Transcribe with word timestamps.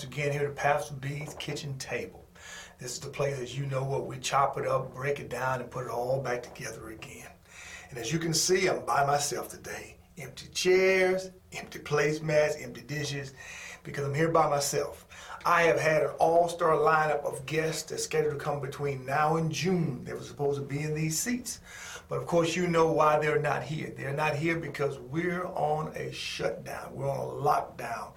once 0.00 0.10
again 0.10 0.32
here 0.32 0.48
to 0.48 0.54
Pastor 0.54 0.94
B's 0.94 1.34
Kitchen 1.38 1.76
Table. 1.76 2.24
This 2.78 2.92
is 2.92 3.00
the 3.00 3.10
place, 3.10 3.38
as 3.38 3.58
you 3.58 3.66
know, 3.66 3.84
where 3.84 4.00
we 4.00 4.16
chop 4.16 4.56
it 4.56 4.66
up, 4.66 4.94
break 4.94 5.20
it 5.20 5.28
down, 5.28 5.60
and 5.60 5.70
put 5.70 5.84
it 5.84 5.90
all 5.90 6.22
back 6.22 6.42
together 6.42 6.88
again. 6.88 7.26
And 7.90 7.98
as 7.98 8.10
you 8.10 8.18
can 8.18 8.32
see, 8.32 8.66
I'm 8.66 8.82
by 8.86 9.04
myself 9.04 9.50
today. 9.50 9.98
Empty 10.16 10.46
chairs, 10.54 11.32
empty 11.52 11.80
placemats, 11.80 12.64
empty 12.64 12.80
dishes, 12.80 13.34
because 13.82 14.06
I'm 14.06 14.14
here 14.14 14.30
by 14.30 14.48
myself. 14.48 15.06
I 15.44 15.64
have 15.64 15.78
had 15.78 16.04
an 16.04 16.12
all-star 16.18 16.76
lineup 16.76 17.22
of 17.26 17.44
guests 17.44 17.90
that's 17.90 18.04
scheduled 18.04 18.38
to 18.38 18.42
come 18.42 18.60
between 18.62 19.04
now 19.04 19.36
and 19.36 19.52
June. 19.52 20.02
They 20.04 20.14
were 20.14 20.22
supposed 20.22 20.58
to 20.60 20.66
be 20.66 20.80
in 20.80 20.94
these 20.94 21.18
seats. 21.18 21.60
But 22.08 22.16
of 22.16 22.26
course, 22.26 22.56
you 22.56 22.68
know 22.68 22.90
why 22.90 23.18
they're 23.18 23.38
not 23.38 23.62
here. 23.62 23.92
They're 23.94 24.14
not 24.14 24.34
here 24.34 24.56
because 24.56 24.98
we're 24.98 25.44
on 25.44 25.92
a 25.94 26.10
shutdown. 26.10 26.94
We're 26.94 27.10
on 27.10 27.18
a 27.18 27.42
lockdown. 27.42 28.12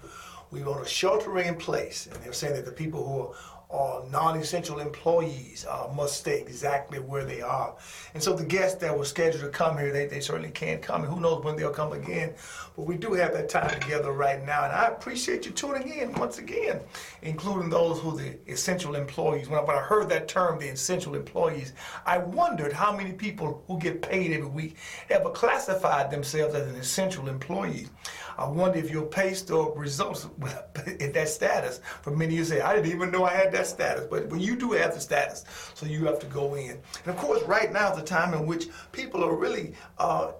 We're 0.53 0.69
on 0.69 0.83
a 0.83 0.87
sheltering 0.87 1.47
in 1.47 1.55
place. 1.55 2.05
And 2.05 2.23
they're 2.23 2.31
saying 2.31 2.53
that 2.53 2.65
the 2.65 2.71
people 2.71 3.03
who 3.03 3.21
are 3.21 3.33
or 3.73 4.05
non-essential 4.11 4.79
employees 4.79 5.65
uh, 5.67 5.91
must 5.95 6.17
stay 6.17 6.39
exactly 6.39 6.99
where 6.99 7.25
they 7.25 7.41
are. 7.41 7.75
And 8.13 8.21
so 8.21 8.33
the 8.33 8.45
guests 8.45 8.77
that 8.81 8.95
were 8.95 9.03
scheduled 9.03 9.43
to 9.43 9.49
come 9.49 9.79
here, 9.79 9.91
they, 9.91 10.05
they 10.05 10.19
certainly 10.19 10.51
can't 10.51 10.79
come, 10.79 11.03
and 11.03 11.11
who 11.11 11.19
knows 11.19 11.43
when 11.43 11.55
they'll 11.55 11.71
come 11.71 11.91
again. 11.91 12.35
But 12.75 12.85
we 12.85 12.97
do 12.97 13.13
have 13.13 13.33
that 13.33 13.49
time 13.49 13.79
together 13.81 14.11
right 14.11 14.45
now, 14.45 14.65
and 14.65 14.71
I 14.71 14.89
appreciate 14.89 15.47
you 15.47 15.51
tuning 15.53 15.89
in 15.89 16.13
once 16.13 16.37
again, 16.37 16.81
including 17.23 17.71
those 17.71 17.99
who 17.99 18.11
are 18.11 18.17
the 18.17 18.37
essential 18.45 18.93
employees. 18.93 19.49
When 19.49 19.57
I, 19.57 19.63
when 19.63 19.75
I 19.75 19.81
heard 19.81 20.07
that 20.09 20.27
term, 20.27 20.59
the 20.59 20.67
essential 20.67 21.15
employees, 21.15 21.73
I 22.05 22.19
wondered 22.19 22.73
how 22.73 22.95
many 22.95 23.13
people 23.13 23.63
who 23.67 23.79
get 23.79 24.03
paid 24.03 24.33
every 24.33 24.45
week 24.49 24.77
ever 25.09 25.31
classified 25.31 26.11
themselves 26.11 26.53
as 26.53 26.69
an 26.69 26.75
essential 26.75 27.27
employee. 27.27 27.87
I 28.37 28.47
wonder 28.47 28.77
if 28.77 28.91
your 28.91 29.05
pay 29.05 29.33
stub 29.33 29.77
results 29.77 30.27
in 30.99 31.11
that 31.13 31.29
status. 31.29 31.81
For 32.01 32.11
many 32.11 32.35
you 32.35 32.45
say, 32.45 32.61
I 32.61 32.75
didn't 32.75 32.91
even 32.91 33.11
know 33.11 33.23
I 33.25 33.31
had 33.31 33.51
that 33.51 33.63
that 33.63 33.69
status, 33.69 34.07
but 34.09 34.27
when 34.27 34.41
you 34.41 34.55
do 34.55 34.71
have 34.71 34.93
the 34.93 34.99
status, 34.99 35.45
so 35.73 35.85
you 35.85 36.05
have 36.05 36.19
to 36.19 36.25
go 36.27 36.55
in. 36.55 36.71
And 36.71 37.07
of 37.07 37.17
course, 37.17 37.41
right 37.43 37.71
now 37.71 37.91
is 37.91 37.97
the 37.97 38.03
time 38.03 38.33
in 38.33 38.45
which 38.45 38.67
people 38.91 39.23
are 39.23 39.35
really 39.35 39.73
uh, 39.97 40.33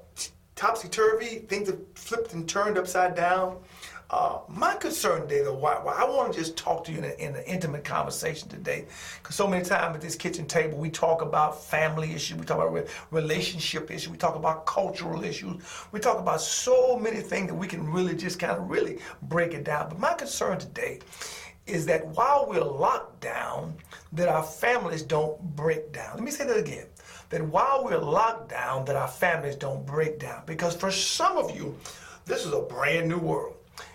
topsy 0.56 0.90
turvy, 0.90 1.40
things 1.48 1.70
have 1.70 1.80
flipped 1.96 2.34
and 2.34 2.48
turned 2.48 2.78
upside 2.78 3.16
down. 3.16 3.58
Uh, 4.14 4.38
my 4.48 4.76
concern 4.76 5.22
today, 5.22 5.42
though, 5.42 5.56
why, 5.56 5.74
why 5.82 5.92
I 5.92 6.08
want 6.08 6.32
to 6.32 6.38
just 6.38 6.56
talk 6.56 6.84
to 6.84 6.92
you 6.92 7.00
in, 7.00 7.04
a, 7.04 7.14
in 7.14 7.36
an 7.36 7.44
intimate 7.48 7.84
conversation 7.84 8.48
today, 8.48 8.86
because 9.18 9.36
so 9.36 9.48
many 9.48 9.66
times 9.66 9.96
at 9.96 10.02
this 10.02 10.16
kitchen 10.16 10.46
table 10.46 10.78
we 10.78 10.92
talk 10.92 11.24
about 11.24 11.64
family 11.64 12.14
issues, 12.14 12.38
we 12.38 12.46
talk 12.46 12.58
about 12.58 12.72
re- 12.72 12.86
relationship 13.10 13.90
issues, 13.90 14.10
we 14.10 14.18
talk 14.18 14.36
about 14.36 14.68
cultural 14.68 15.24
issues, 15.24 15.64
we 15.92 16.00
talk 16.00 16.20
about 16.20 16.42
so 16.42 16.96
many 16.96 17.22
things 17.22 17.48
that 17.48 17.56
we 17.56 17.66
can 17.66 17.92
really 17.92 18.16
just 18.16 18.38
kind 18.38 18.52
of 18.52 18.70
really 18.70 19.00
break 19.24 19.56
it 19.56 19.64
down. 19.64 19.90
But 19.90 19.98
my 19.98 20.14
concern 20.14 20.60
today 20.60 21.00
is 21.66 21.88
that 21.88 22.06
while 22.10 22.46
we're 22.48 22.64
locked 22.64 23.20
down, 23.20 23.74
that 24.12 24.30
our 24.30 24.44
families 24.44 25.02
don't 25.02 25.42
break 25.56 25.92
down. 25.92 26.14
Let 26.14 26.24
me 26.24 26.30
say 26.30 26.46
that 26.46 26.60
again. 26.60 26.86
That 27.30 27.42
while 27.48 27.84
we're 27.84 27.98
locked 27.98 28.50
down, 28.52 28.86
that 28.86 28.96
our 28.96 29.08
families 29.08 29.56
don't 29.56 29.84
break 29.88 30.20
down. 30.20 30.44
Because 30.46 30.76
for 30.76 30.92
some 30.92 31.36
of 31.36 31.56
you, 31.56 31.76
this 32.26 32.46
is 32.46 32.54
a 32.54 32.62
brand 32.62 33.10
new 33.10 33.18
world. 33.18 33.53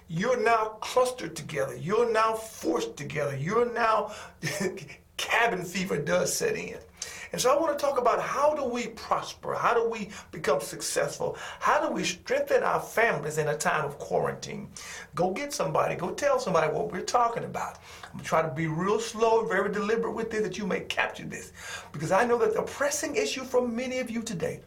You're 0.09 0.43
now 0.43 0.79
clustered 0.81 1.37
together. 1.37 1.77
You're 1.77 2.11
now 2.11 2.33
forced 2.35 2.97
together. 2.97 3.37
You're 3.37 3.73
now 3.73 4.15
cabin 5.19 5.65
fever 5.65 5.99
does 5.99 6.35
set 6.35 6.57
in. 6.57 6.79
And 7.31 7.41
so 7.41 7.55
I 7.55 7.61
want 7.61 7.79
to 7.79 7.85
talk 7.85 7.99
about 7.99 8.23
how 8.23 8.55
do 8.55 8.65
we 8.65 8.87
prosper? 8.87 9.55
How 9.55 9.75
do 9.75 9.87
we 9.87 10.09
become 10.33 10.63
successful? 10.63 11.37
How 11.61 11.87
do 11.87 11.93
we 11.93 12.03
strengthen 12.05 12.63
our 12.63 12.81
families 12.81 13.37
in 13.37 13.49
a 13.49 13.57
time 13.57 13.85
of 13.85 13.99
quarantine? 13.99 14.71
Go 15.15 15.31
get 15.33 15.53
somebody, 15.53 15.95
go 15.95 16.11
tell 16.13 16.39
somebody 16.39 16.73
what 16.73 16.91
we're 16.91 17.03
talking 17.03 17.45
about. 17.45 17.79
I'm 18.05 18.13
going 18.13 18.25
to 18.25 18.29
try 18.29 18.41
to 18.41 18.49
be 18.49 18.67
real 18.67 18.99
slow 18.99 19.41
and 19.41 19.49
very 19.49 19.71
deliberate 19.71 20.15
with 20.15 20.31
this 20.31 20.43
that 20.43 20.57
you 20.57 20.67
may 20.67 20.81
capture 20.81 21.25
this. 21.25 21.53
Because 21.93 22.13
I 22.13 22.25
know 22.25 22.39
that 22.39 22.55
the 22.55 22.63
pressing 22.63 23.15
issue 23.15 23.45
for 23.45 23.67
many 23.67 23.99
of 23.99 24.11
you 24.11 24.23
today 24.23 24.61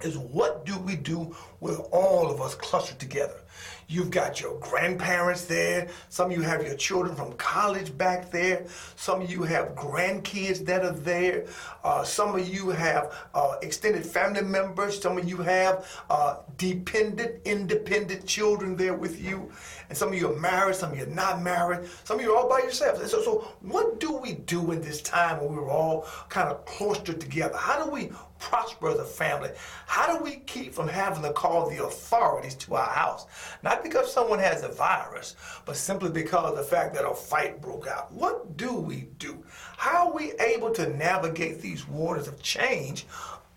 is 0.00 0.16
what 0.16 0.64
do 0.64 0.78
we 0.78 0.96
do 0.96 1.36
with 1.60 1.80
all 1.92 2.30
of 2.30 2.40
us 2.40 2.54
clustered 2.54 2.98
together? 2.98 3.40
You've 3.88 4.10
got 4.10 4.40
your 4.40 4.58
grandparents 4.60 5.44
there. 5.44 5.88
Some 6.08 6.30
of 6.30 6.36
you 6.36 6.42
have 6.42 6.62
your 6.62 6.76
children 6.76 7.14
from 7.14 7.32
college 7.34 7.96
back 7.96 8.30
there. 8.30 8.66
Some 8.96 9.22
of 9.22 9.30
you 9.30 9.42
have 9.42 9.74
grandkids 9.74 10.64
that 10.66 10.84
are 10.84 10.92
there. 10.92 11.46
Uh, 11.82 12.02
some 12.04 12.34
of 12.34 12.48
you 12.48 12.70
have 12.70 13.14
uh, 13.34 13.56
extended 13.62 14.04
family 14.06 14.42
members. 14.42 15.00
Some 15.00 15.18
of 15.18 15.28
you 15.28 15.38
have 15.38 15.86
uh, 16.08 16.36
dependent, 16.56 17.40
independent 17.44 18.26
children 18.26 18.76
there 18.76 18.94
with 18.94 19.22
you. 19.22 19.50
And 19.88 19.96
some 19.96 20.08
of 20.08 20.14
you 20.14 20.30
are 20.30 20.38
married. 20.38 20.76
Some 20.76 20.92
of 20.92 20.98
you 20.98 21.04
are 21.04 21.08
not 21.08 21.42
married. 21.42 21.88
Some 22.04 22.18
of 22.18 22.24
you 22.24 22.32
are 22.32 22.38
all 22.38 22.48
by 22.48 22.60
yourselves. 22.60 23.00
And 23.00 23.08
so, 23.08 23.22
so 23.22 23.54
what 23.60 24.00
do 24.00 24.16
we 24.16 24.34
do 24.34 24.72
in 24.72 24.80
this 24.80 25.02
time 25.02 25.40
when 25.40 25.54
we're 25.54 25.70
all 25.70 26.06
kind 26.28 26.48
of 26.48 26.64
clustered 26.64 27.20
together? 27.20 27.56
How 27.56 27.84
do 27.84 27.90
we 27.90 28.10
prosper 28.38 28.90
as 28.90 28.98
a 28.98 29.04
family? 29.04 29.50
How 29.86 30.16
do 30.16 30.22
we 30.22 30.36
keep 30.46 30.74
from 30.74 30.88
having 30.88 31.22
to 31.22 31.32
call 31.32 31.68
the 31.68 31.84
authorities 31.84 32.54
to 32.56 32.74
our 32.74 32.90
house? 32.90 33.26
Not 33.62 33.82
because 33.82 34.12
someone 34.12 34.38
has 34.38 34.62
a 34.62 34.68
virus, 34.68 35.36
but 35.64 35.76
simply 35.76 36.10
because 36.10 36.50
of 36.50 36.56
the 36.56 36.62
fact 36.62 36.94
that 36.94 37.08
a 37.08 37.14
fight 37.14 37.60
broke 37.60 37.86
out. 37.86 38.12
What 38.12 38.56
do 38.56 38.74
we 38.74 39.08
do? 39.18 39.42
How 39.76 40.08
are 40.08 40.14
we 40.14 40.32
able 40.40 40.70
to 40.72 40.94
navigate 40.96 41.60
these 41.60 41.88
waters 41.88 42.28
of 42.28 42.42
change 42.42 43.06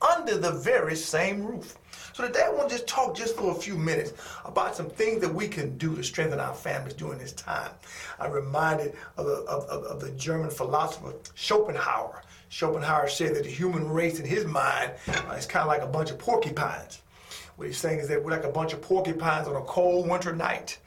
under 0.02 0.38
the 0.38 0.52
very 0.52 0.96
same 0.96 1.46
roof? 1.46 1.78
So 2.17 2.25
today 2.25 2.45
I 2.47 2.50
want 2.50 2.69
to 2.69 2.73
just 2.73 2.88
talk 2.88 3.16
just 3.16 3.35
for 3.35 3.51
a 3.51 3.53
few 3.53 3.75
minutes 3.75 4.11
about 4.44 4.75
some 4.75 4.89
things 4.89 5.22
that 5.22 5.31
we 5.31 5.47
can 5.47 5.78
do 5.78 5.95
to 5.95 6.03
strengthen 6.03 6.39
our 6.39 6.55
families 6.55 6.95
during 6.95 7.19
this 7.19 7.31
time. 7.31 7.69
I'm 8.19 8.31
reminded 8.31 8.95
of 9.17 9.28
the, 9.28 9.33
of, 9.44 9.66
of, 9.66 9.83
of 9.83 10.01
the 10.01 10.09
German 10.13 10.50
philosopher 10.50 11.13
Schopenhauer. 11.35 12.23
Schopenhauer 12.50 13.07
said 13.07 13.35
that 13.35 13.44
the 13.44 13.51
human 13.51 13.88
race 13.88 14.19
in 14.19 14.25
his 14.25 14.45
mind 14.45 14.94
uh, 15.07 15.33
is 15.33 15.45
kind 15.45 15.61
of 15.61 15.67
like 15.67 15.83
a 15.83 15.85
bunch 15.85 16.09
of 16.09 16.17
porcupines. 16.17 17.03
What 17.55 17.67
he's 17.67 17.78
saying 17.78 18.00
is 18.00 18.07
that 18.07 18.23
we're 18.23 18.31
like 18.31 18.45
a 18.45 18.51
bunch 18.51 18.73
of 18.73 18.81
porcupines 18.81 19.47
on 19.47 19.55
a 19.55 19.66
cold 19.66 20.09
winter 20.09 20.35
night. 20.35 20.79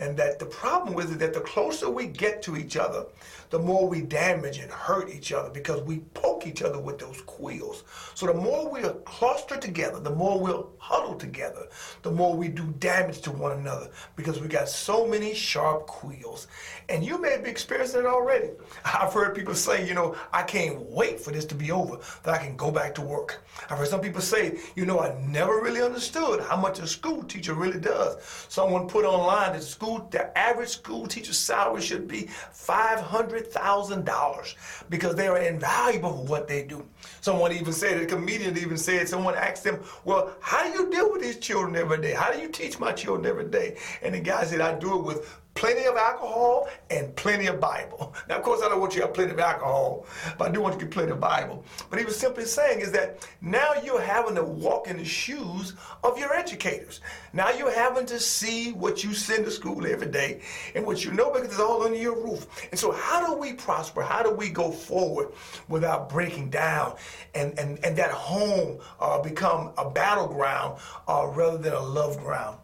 And 0.00 0.14
that 0.18 0.38
the 0.38 0.44
problem 0.44 0.92
with 0.92 1.12
it 1.12 1.18
that 1.20 1.32
the 1.32 1.40
closer 1.40 1.88
we 1.88 2.08
get 2.08 2.42
to 2.42 2.58
each 2.58 2.76
other, 2.76 3.06
the 3.48 3.58
more 3.58 3.88
we 3.88 4.02
damage 4.02 4.58
and 4.58 4.70
hurt 4.70 5.08
each 5.08 5.32
other 5.32 5.48
because 5.48 5.80
we 5.80 6.00
poke 6.12 6.33
each 6.46 6.62
other 6.62 6.78
with 6.78 6.98
those 6.98 7.20
quills. 7.22 7.84
So 8.14 8.26
the 8.26 8.34
more 8.34 8.70
we 8.70 8.82
are 8.82 8.94
clustered 9.04 9.62
together, 9.62 10.00
the 10.00 10.10
more 10.10 10.40
we'll 10.40 10.72
huddle 10.78 11.14
together, 11.14 11.66
the 12.02 12.10
more 12.10 12.34
we 12.34 12.48
do 12.48 12.64
damage 12.78 13.20
to 13.22 13.30
one 13.30 13.58
another 13.58 13.90
because 14.16 14.40
we 14.40 14.48
got 14.48 14.68
so 14.68 15.06
many 15.06 15.34
sharp 15.34 15.86
quills. 15.86 16.46
And 16.88 17.04
you 17.04 17.20
may 17.20 17.38
be 17.38 17.50
experiencing 17.50 18.00
it 18.00 18.06
already. 18.06 18.50
I've 18.84 19.12
heard 19.12 19.34
people 19.34 19.54
say, 19.54 19.86
you 19.86 19.94
know, 19.94 20.16
I 20.32 20.42
can't 20.42 20.80
wait 20.90 21.20
for 21.20 21.30
this 21.30 21.44
to 21.46 21.54
be 21.54 21.70
over, 21.70 21.98
that 22.22 22.34
I 22.34 22.38
can 22.38 22.56
go 22.56 22.70
back 22.70 22.94
to 22.96 23.02
work. 23.02 23.44
I've 23.70 23.78
heard 23.78 23.88
some 23.88 24.00
people 24.00 24.20
say, 24.20 24.58
you 24.74 24.86
know, 24.86 25.00
I 25.00 25.18
never 25.26 25.60
really 25.60 25.82
understood 25.82 26.40
how 26.40 26.56
much 26.56 26.78
a 26.78 26.86
school 26.86 27.22
teacher 27.22 27.54
really 27.54 27.80
does. 27.80 28.16
Someone 28.48 28.88
put 28.88 29.04
online 29.04 29.52
that 29.52 29.62
school, 29.62 30.08
the 30.10 30.36
average 30.36 30.70
school 30.70 31.06
teacher's 31.06 31.38
salary 31.38 31.80
should 31.80 32.08
be 32.08 32.28
500 32.52 33.34
$100,000 33.52 34.54
because 34.88 35.14
they 35.14 35.28
are 35.28 35.38
invaluable 35.38 36.24
what 36.34 36.48
they 36.48 36.64
do. 36.64 36.84
Someone 37.20 37.52
even 37.52 37.72
said, 37.72 38.02
a 38.02 38.06
comedian 38.06 38.58
even 38.58 38.76
said, 38.76 39.08
someone 39.08 39.36
asked 39.36 39.62
them, 39.62 39.78
well, 40.04 40.32
how 40.40 40.64
do 40.64 40.70
you 40.76 40.90
deal 40.90 41.12
with 41.12 41.22
these 41.22 41.38
children 41.38 41.76
every 41.76 42.00
day? 42.00 42.12
How 42.12 42.32
do 42.32 42.40
you 42.40 42.48
teach 42.48 42.80
my 42.80 42.90
children 42.90 43.24
every 43.24 43.44
day? 43.44 43.76
And 44.02 44.16
the 44.16 44.20
guy 44.20 44.42
said, 44.44 44.60
I 44.60 44.76
do 44.76 44.98
it 44.98 45.04
with 45.04 45.40
plenty 45.54 45.84
of 45.84 45.96
alcohol 45.96 46.68
and 46.90 47.14
plenty 47.16 47.46
of 47.46 47.60
Bible. 47.60 48.12
Now, 48.28 48.36
of 48.36 48.42
course, 48.42 48.62
I 48.62 48.68
don't 48.68 48.80
want 48.80 48.94
you 48.94 49.00
to 49.00 49.06
have 49.06 49.14
plenty 49.14 49.32
of 49.32 49.38
alcohol, 49.38 50.06
but 50.38 50.48
I 50.48 50.52
do 50.52 50.60
want 50.62 50.74
you 50.74 50.80
to 50.80 50.86
get 50.86 50.94
plenty 50.94 51.12
of 51.12 51.20
Bible. 51.20 51.62
But 51.90 51.98
he 51.98 52.04
was 52.04 52.16
simply 52.16 52.46
saying 52.46 52.80
is 52.80 52.90
that 52.92 53.28
now 53.42 53.74
you're 53.84 54.00
having 54.00 54.34
to 54.36 54.42
walk 54.42 54.88
in 54.88 54.96
the 54.96 55.04
shoes 55.04 55.74
of 56.02 56.18
your 56.18 56.32
educators. 56.32 57.00
Now 57.34 57.50
you're 57.50 57.74
having 57.74 58.06
to 58.06 58.18
see 58.18 58.72
what 58.72 59.04
you 59.04 59.12
send 59.12 59.44
to 59.44 59.50
school 59.50 59.86
every 59.86 60.06
day 60.06 60.40
and 60.74 60.86
what 60.86 61.04
you 61.04 61.12
know 61.12 61.30
because 61.32 61.48
it's 61.48 61.60
all 61.60 61.82
under 61.82 61.98
your 61.98 62.16
roof. 62.16 62.46
And 62.70 62.80
so 62.80 62.92
how 62.92 63.26
do 63.26 63.38
we 63.38 63.52
prosper? 63.52 64.02
How 64.02 64.22
do 64.22 64.30
we 64.30 64.48
go 64.48 64.70
forward 64.70 65.32
without 65.68 66.08
breaking 66.08 66.48
down 66.50 66.96
and, 67.34 67.58
and, 67.58 67.84
and 67.84 67.96
that 67.96 68.10
home 68.10 68.78
uh, 69.00 69.20
become 69.20 69.72
a 69.76 69.90
battleground 69.90 70.80
uh, 71.08 71.26
rather 71.34 71.58
than 71.58 71.74
a 71.74 71.82
love 71.82 72.18
ground? 72.18 72.58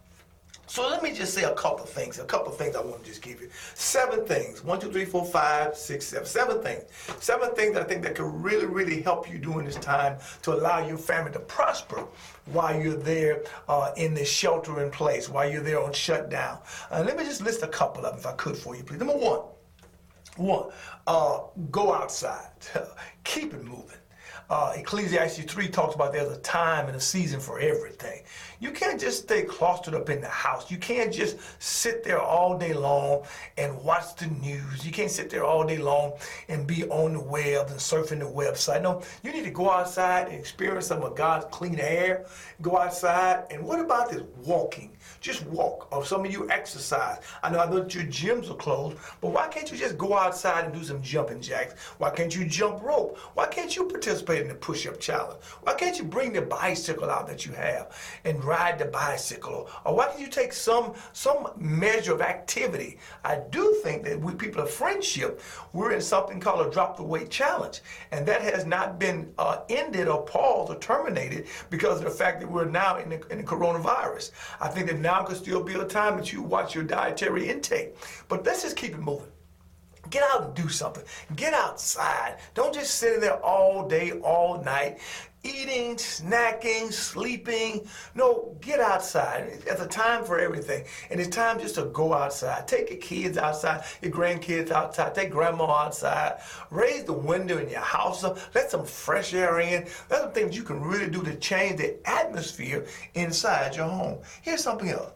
So 0.70 0.88
let 0.88 1.02
me 1.02 1.12
just 1.12 1.34
say 1.34 1.42
a 1.42 1.54
couple 1.54 1.82
of 1.82 1.90
things, 1.90 2.20
a 2.20 2.24
couple 2.24 2.52
of 2.52 2.56
things 2.56 2.76
I 2.76 2.80
want 2.80 3.02
to 3.02 3.10
just 3.10 3.22
give 3.22 3.40
you. 3.40 3.50
Seven 3.74 4.24
things. 4.24 4.62
One, 4.62 4.78
two, 4.78 4.92
three, 4.92 5.04
four, 5.04 5.24
five, 5.24 5.76
six, 5.76 6.06
seven. 6.06 6.24
Seven 6.24 6.62
things. 6.62 6.84
Seven 7.18 7.52
things 7.56 7.76
I 7.76 7.82
think 7.82 8.04
that 8.04 8.14
could 8.14 8.32
really, 8.32 8.66
really 8.66 9.02
help 9.02 9.28
you 9.28 9.38
during 9.38 9.66
this 9.66 9.74
time 9.74 10.18
to 10.42 10.52
allow 10.54 10.86
your 10.86 10.96
family 10.96 11.32
to 11.32 11.40
prosper 11.40 12.06
while 12.52 12.80
you're 12.80 12.94
there 12.94 13.42
uh, 13.68 13.90
in 13.96 14.14
this 14.14 14.30
shelter 14.30 14.80
in 14.80 14.92
place, 14.92 15.28
while 15.28 15.50
you're 15.50 15.60
there 15.60 15.82
on 15.82 15.92
shutdown. 15.92 16.60
Uh, 16.92 17.02
let 17.04 17.16
me 17.16 17.24
just 17.24 17.42
list 17.42 17.64
a 17.64 17.68
couple 17.68 18.06
of 18.06 18.12
them 18.12 18.20
if 18.20 18.26
I 18.26 18.32
could 18.34 18.56
for 18.56 18.76
you, 18.76 18.84
please. 18.84 19.00
Number 19.00 19.16
one, 19.16 19.40
one, 20.36 20.68
uh, 21.08 21.40
go 21.72 21.92
outside. 21.92 22.52
Keep 23.24 23.54
it 23.54 23.64
moving. 23.64 23.99
Uh, 24.50 24.72
Ecclesiastes 24.74 25.44
3 25.44 25.68
talks 25.68 25.94
about 25.94 26.12
there's 26.12 26.32
a 26.32 26.40
time 26.40 26.88
and 26.88 26.96
a 26.96 27.00
season 27.00 27.38
for 27.38 27.60
everything. 27.60 28.20
You 28.58 28.72
can't 28.72 29.00
just 29.00 29.22
stay 29.22 29.44
clustered 29.44 29.94
up 29.94 30.10
in 30.10 30.20
the 30.20 30.26
house. 30.26 30.72
You 30.72 30.76
can't 30.76 31.14
just 31.14 31.36
sit 31.62 32.02
there 32.02 32.20
all 32.20 32.58
day 32.58 32.72
long 32.72 33.22
and 33.56 33.80
watch 33.84 34.16
the 34.16 34.26
news. 34.26 34.84
You 34.84 34.90
can't 34.90 35.10
sit 35.10 35.30
there 35.30 35.44
all 35.44 35.64
day 35.64 35.78
long 35.78 36.14
and 36.48 36.66
be 36.66 36.84
on 36.88 37.12
the 37.12 37.20
web 37.20 37.68
and 37.68 37.78
surfing 37.78 38.18
the 38.18 38.24
website. 38.24 38.82
No, 38.82 39.02
you 39.22 39.30
need 39.32 39.44
to 39.44 39.52
go 39.52 39.70
outside 39.70 40.26
and 40.26 40.36
experience 40.36 40.88
some 40.88 41.04
of 41.04 41.14
God's 41.14 41.46
clean 41.52 41.78
air. 41.78 42.26
Go 42.60 42.76
outside. 42.76 43.44
And 43.52 43.64
what 43.64 43.78
about 43.78 44.10
this 44.10 44.22
walking? 44.44 44.96
Just 45.20 45.46
walk. 45.46 45.86
Or 45.92 46.04
some 46.04 46.24
of 46.24 46.32
you 46.32 46.50
exercise. 46.50 47.18
I 47.44 47.50
know 47.50 47.60
I 47.60 47.70
know 47.70 47.78
that 47.78 47.94
your 47.94 48.04
gyms 48.04 48.50
are 48.50 48.54
closed, 48.54 48.96
but 49.20 49.30
why 49.30 49.46
can't 49.46 49.70
you 49.70 49.78
just 49.78 49.96
go 49.96 50.18
outside 50.18 50.64
and 50.64 50.74
do 50.74 50.82
some 50.82 51.00
jumping 51.02 51.40
jacks? 51.40 51.80
Why 51.98 52.10
can't 52.10 52.34
you 52.34 52.44
jump 52.46 52.82
rope? 52.82 53.16
Why 53.34 53.46
can't 53.46 53.74
you 53.76 53.84
participate 53.84 54.39
in 54.40 54.48
the 54.48 54.54
push-up 54.54 54.98
challenge? 54.98 55.42
Why 55.62 55.74
can't 55.74 55.98
you 55.98 56.04
bring 56.04 56.32
the 56.32 56.42
bicycle 56.42 57.10
out 57.10 57.26
that 57.28 57.46
you 57.46 57.52
have 57.52 57.94
and 58.24 58.42
ride 58.44 58.78
the 58.78 58.86
bicycle? 58.86 59.68
Or 59.84 59.94
why 59.94 60.06
can't 60.06 60.20
you 60.20 60.28
take 60.28 60.52
some 60.52 60.94
some 61.12 61.50
measure 61.56 62.14
of 62.14 62.20
activity? 62.20 62.98
I 63.24 63.40
do 63.50 63.80
think 63.82 64.04
that 64.04 64.20
we 64.20 64.34
people 64.34 64.62
of 64.62 64.70
friendship, 64.70 65.40
we're 65.72 65.92
in 65.92 66.00
something 66.00 66.40
called 66.40 66.66
a 66.66 66.70
drop 66.70 66.96
the 66.96 67.02
weight 67.02 67.30
challenge, 67.30 67.80
and 68.10 68.26
that 68.26 68.42
has 68.42 68.64
not 68.64 68.98
been 68.98 69.32
uh, 69.38 69.60
ended 69.68 70.08
or 70.08 70.24
paused 70.24 70.72
or 70.72 70.78
terminated 70.78 71.46
because 71.68 71.98
of 71.98 72.04
the 72.04 72.10
fact 72.10 72.40
that 72.40 72.50
we're 72.50 72.64
now 72.64 72.96
in 72.98 73.10
the, 73.10 73.26
in 73.28 73.38
the 73.38 73.44
coronavirus. 73.44 74.32
I 74.60 74.68
think 74.68 74.86
that 74.88 74.98
now 74.98 75.22
could 75.22 75.36
still 75.36 75.62
be 75.62 75.74
a 75.74 75.84
time 75.84 76.16
that 76.16 76.32
you 76.32 76.42
watch 76.42 76.74
your 76.74 76.84
dietary 76.84 77.48
intake. 77.48 77.96
But 78.28 78.44
let's 78.44 78.62
just 78.62 78.76
keep 78.76 78.92
it 78.92 79.00
moving. 79.00 79.28
Get 80.08 80.22
out 80.32 80.44
and 80.44 80.54
do 80.54 80.68
something. 80.68 81.04
Get 81.36 81.52
outside. 81.52 82.38
Don't 82.54 82.74
just 82.74 82.94
sit 82.94 83.14
in 83.14 83.20
there 83.20 83.40
all 83.44 83.86
day, 83.86 84.12
all 84.22 84.62
night, 84.62 84.98
eating, 85.42 85.96
snacking, 85.96 86.92
sleeping. 86.92 87.86
No, 88.14 88.56
get 88.60 88.80
outside. 88.80 89.60
There's 89.64 89.80
a 89.80 89.86
time 89.86 90.24
for 90.24 90.38
everything. 90.38 90.84
And 91.10 91.20
it's 91.20 91.34
time 91.34 91.60
just 91.60 91.76
to 91.76 91.86
go 91.86 92.12
outside. 92.12 92.66
Take 92.66 92.90
your 92.90 92.98
kids 92.98 93.38
outside, 93.38 93.84
your 94.02 94.12
grandkids 94.12 94.70
outside, 94.70 95.14
take 95.14 95.30
grandma 95.30 95.70
outside. 95.70 96.40
Raise 96.70 97.04
the 97.04 97.12
window 97.12 97.58
in 97.58 97.68
your 97.68 97.80
house 97.80 98.24
up. 98.24 98.38
Let 98.54 98.70
some 98.70 98.84
fresh 98.84 99.34
air 99.34 99.60
in. 99.60 99.86
That's 100.08 100.22
some 100.22 100.32
things 100.32 100.56
you 100.56 100.62
can 100.62 100.80
really 100.80 101.10
do 101.10 101.22
to 101.22 101.36
change 101.36 101.78
the 101.78 101.96
atmosphere 102.08 102.86
inside 103.14 103.76
your 103.76 103.88
home. 103.88 104.20
Here's 104.42 104.62
something 104.62 104.88
else. 104.88 105.12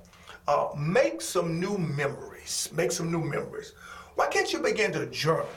Uh, 0.46 0.68
make 0.76 1.22
some 1.22 1.58
new 1.58 1.78
memories. 1.78 2.68
Make 2.74 2.92
some 2.92 3.10
new 3.10 3.22
memories. 3.22 3.72
Why 4.14 4.28
can't 4.28 4.52
you 4.52 4.60
begin 4.60 4.92
to 4.92 5.06
journal? 5.06 5.48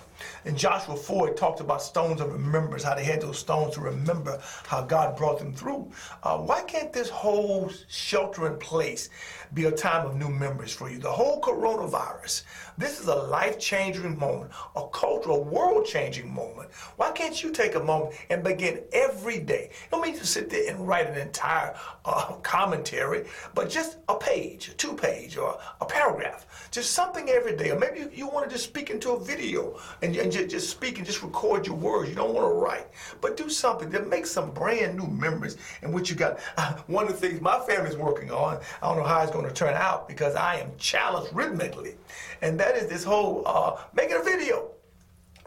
In 0.46 0.58
Joshua 0.58 0.96
4, 0.96 1.30
it 1.30 1.38
talks 1.38 1.62
about 1.62 1.80
stones 1.80 2.22
of 2.22 2.34
remembrance, 2.34 2.84
how 2.84 2.96
they 2.96 3.04
had 3.04 3.22
those 3.22 3.38
stones 3.38 3.76
to 3.76 3.82
remember 3.82 4.42
how 4.66 4.82
God 4.82 5.16
brought 5.16 5.38
them 5.38 5.54
through. 5.54 5.92
Uh, 6.24 6.40
why 6.40 6.64
can't 6.64 6.92
this 6.92 7.10
whole 7.10 7.72
shelter 7.88 8.48
in 8.48 8.58
place 8.58 9.10
be 9.54 9.66
a 9.66 9.72
time 9.72 10.06
of 10.06 10.16
new 10.16 10.30
memories 10.30 10.74
for 10.74 10.90
you? 10.90 11.00
The 11.00 11.12
whole 11.12 11.42
coronavirus, 11.42 12.44
this 12.78 13.00
is 13.00 13.08
a 13.08 13.16
life 13.16 13.60
changing 13.60 14.18
moment, 14.18 14.52
a 14.76 14.88
cultural, 14.90 15.44
world 15.44 15.86
changing 15.86 16.34
moment. 16.34 16.72
Why 16.98 17.12
can't 17.12 17.42
you 17.42 17.52
take 17.52 17.76
a 17.76 17.80
moment 17.80 18.16
and 18.30 18.44
begin 18.44 18.82
every 18.94 19.40
day? 19.40 19.72
Don't 19.92 20.02
mean 20.02 20.18
to 20.18 20.26
sit 20.26 20.50
there 20.50 20.70
and 20.70 20.88
write 20.88 21.08
an 21.08 21.18
entire 21.18 21.76
uh, 22.06 22.34
commentary, 22.44 23.26
but 23.54 23.70
just 23.70 23.98
a 24.10 24.16
page, 24.16 24.70
a 24.70 24.74
two 24.74 24.94
page, 24.94 25.38
or 25.38 25.60
a 25.82 25.86
paragraph. 25.86 26.70
Just 26.72 26.92
something 26.92 27.30
every 27.30 27.56
day. 27.56 27.72
Or 27.72 27.80
maybe 27.80 28.00
you, 28.00 28.12
you 28.14 28.28
want 28.28 28.50
to 28.50 28.52
just 28.54 28.66
speak 28.66 28.90
into 28.90 29.12
a 29.12 29.20
video 29.24 29.80
and, 30.02 30.16
and 30.16 30.32
just, 30.32 30.50
just 30.50 30.70
speak 30.70 30.98
and 30.98 31.06
just 31.06 31.24
record 31.24 31.66
your 31.66 31.76
words. 31.76 32.10
You 32.10 32.16
don't 32.16 32.34
want 32.34 32.48
to 32.48 32.54
write, 32.54 32.88
but 33.22 33.38
do 33.38 33.50
something 33.50 33.90
that 33.92 34.08
makes 34.08 34.32
some 34.32 34.52
brand 34.52 34.98
new 34.98 35.08
memories 35.08 35.58
and 35.82 35.94
what 35.94 36.10
you 36.10 36.16
got. 36.16 36.40
Uh, 36.58 36.74
one 36.88 37.08
of 37.08 37.20
the 37.20 37.28
things 37.28 37.42
my 37.42 37.60
family's 37.68 37.96
working 37.96 38.32
on, 38.32 38.60
I 38.82 38.88
don't 38.88 38.98
know 38.98 39.04
how 39.04 39.22
it's 39.22 39.32
going 39.32 39.37
to 39.46 39.54
turn 39.54 39.74
out 39.74 40.08
because 40.08 40.36
I 40.36 40.58
am 40.58 40.72
challenged 40.78 41.34
rhythmically, 41.34 41.96
and 42.42 42.60
that 42.60 42.76
is 42.76 42.88
this 42.88 43.04
whole 43.04 43.44
uh, 43.46 43.78
making 43.94 44.18
a 44.18 44.24
video 44.24 44.72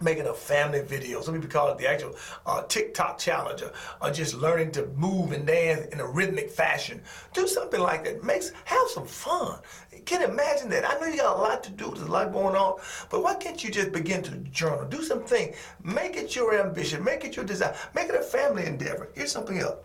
making 0.01 0.27
a 0.27 0.35
family 0.35 0.83
video. 0.83 1.21
Some 1.21 1.35
people 1.35 1.51
call 1.51 1.69
it 1.71 1.79
the 1.79 1.89
actual 1.89 2.17
uh, 2.47 2.63
TikTok 2.63 3.19
challenge, 3.19 3.63
or, 3.63 3.73
or, 4.01 4.11
just 4.11 4.35
learning 4.35 4.73
to 4.73 4.87
move 4.97 5.33
and 5.33 5.47
dance 5.47 5.87
in 5.93 6.01
a 6.01 6.07
rhythmic 6.07 6.51
fashion. 6.51 7.03
Do 7.33 7.47
something 7.47 7.81
like 7.81 8.05
that. 8.05 8.25
Makes 8.25 8.53
have 8.65 8.89
some 8.89 9.07
fun. 9.07 9.59
Can 10.05 10.23
imagine 10.23 10.71
that. 10.71 10.89
I 10.89 10.99
know 10.99 11.07
you 11.07 11.19
got 11.19 11.37
a 11.37 11.41
lot 11.41 11.63
to 11.65 11.71
do. 11.71 11.91
There's 11.91 12.09
a 12.09 12.11
lot 12.11 12.33
going 12.33 12.57
on, 12.57 12.81
but 13.11 13.23
why 13.23 13.35
can't 13.35 13.63
you 13.63 13.71
just 13.71 13.93
begin 13.93 14.23
to 14.23 14.31
journal? 14.51 14.87
Do 14.87 15.03
something. 15.03 15.55
Make 15.83 16.17
it 16.17 16.35
your 16.35 16.59
ambition. 16.59 17.05
Make 17.05 17.25
it 17.25 17.37
your 17.37 17.45
desire. 17.45 17.77
Make 17.95 18.09
it 18.09 18.15
a 18.15 18.23
family 18.23 18.67
endeavor. 18.67 19.11
Here's 19.15 19.33
something 19.33 19.59
else. 19.59 19.79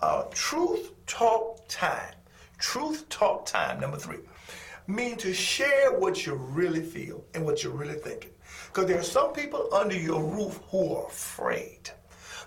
Uh, 0.00 0.24
truth 0.32 0.92
talk 1.06 1.60
time. 1.68 2.14
Truth 2.58 3.08
talk 3.08 3.46
time. 3.46 3.80
Number 3.80 3.96
three 3.96 4.18
mean 4.88 5.16
to 5.18 5.34
share 5.34 5.92
what 5.98 6.26
you 6.26 6.34
really 6.34 6.80
feel 6.82 7.22
and 7.34 7.44
what 7.44 7.62
you're 7.62 7.72
really 7.72 7.98
thinking. 7.98 8.30
Because 8.66 8.86
there 8.86 8.98
are 8.98 9.02
some 9.02 9.32
people 9.32 9.68
under 9.72 9.94
your 9.94 10.24
roof 10.24 10.60
who 10.70 10.96
are 10.96 11.06
afraid. 11.06 11.90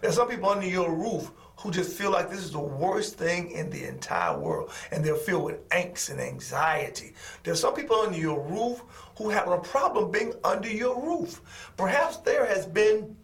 There 0.02 0.10
are 0.10 0.14
some 0.14 0.28
people 0.28 0.50
under 0.50 0.66
your 0.66 0.92
roof 0.92 1.32
who 1.58 1.70
just 1.70 1.96
feel 1.96 2.10
like 2.10 2.32
this 2.32 2.40
is 2.40 2.52
the 2.52 2.60
worst 2.60 3.20
thing 3.20 3.52
in 3.52 3.70
the 3.70 3.88
entire 3.88 4.38
world 4.38 4.72
and 4.92 5.06
they're 5.06 5.16
filled 5.16 5.44
with 5.44 5.70
angst 5.70 6.10
and 6.10 6.20
anxiety. 6.20 7.14
There 7.44 7.54
are 7.54 7.58
some 7.58 7.76
people 7.76 7.98
under 7.98 8.18
your 8.18 8.42
roof 8.42 8.82
who 9.18 9.30
have 9.30 9.48
a 9.48 9.60
problem 9.60 10.10
being 10.10 10.34
under 10.44 10.70
your 10.70 11.00
roof. 11.00 11.42
Perhaps 11.78 12.18
there 12.18 12.48
has 12.48 12.66
been 12.66 13.16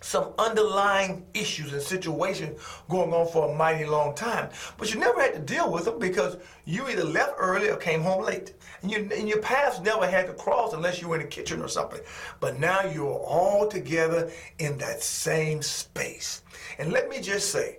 some 0.00 0.32
underlying 0.38 1.26
issues 1.34 1.72
and 1.72 1.82
situations 1.82 2.58
going 2.88 3.12
on 3.12 3.28
for 3.28 3.50
a 3.50 3.54
mighty 3.54 3.84
long 3.84 4.14
time. 4.14 4.50
But 4.78 4.92
you 4.92 4.98
never 4.98 5.20
had 5.20 5.34
to 5.34 5.40
deal 5.40 5.70
with 5.70 5.84
them 5.84 5.98
because 5.98 6.38
you 6.64 6.88
either 6.88 7.04
left 7.04 7.34
early 7.38 7.68
or 7.68 7.76
came 7.76 8.00
home 8.00 8.24
late. 8.24 8.54
And, 8.82 8.90
you, 8.90 9.10
and 9.14 9.28
your 9.28 9.42
paths 9.42 9.80
never 9.80 10.08
had 10.08 10.26
to 10.26 10.32
cross 10.32 10.72
unless 10.72 11.02
you 11.02 11.08
were 11.08 11.16
in 11.16 11.22
the 11.22 11.28
kitchen 11.28 11.60
or 11.60 11.68
something. 11.68 12.00
But 12.40 12.58
now 12.58 12.82
you're 12.82 13.06
all 13.06 13.68
together 13.68 14.30
in 14.58 14.78
that 14.78 15.02
same 15.02 15.60
space. 15.62 16.42
And 16.78 16.92
let 16.92 17.08
me 17.08 17.20
just 17.20 17.50
say, 17.50 17.78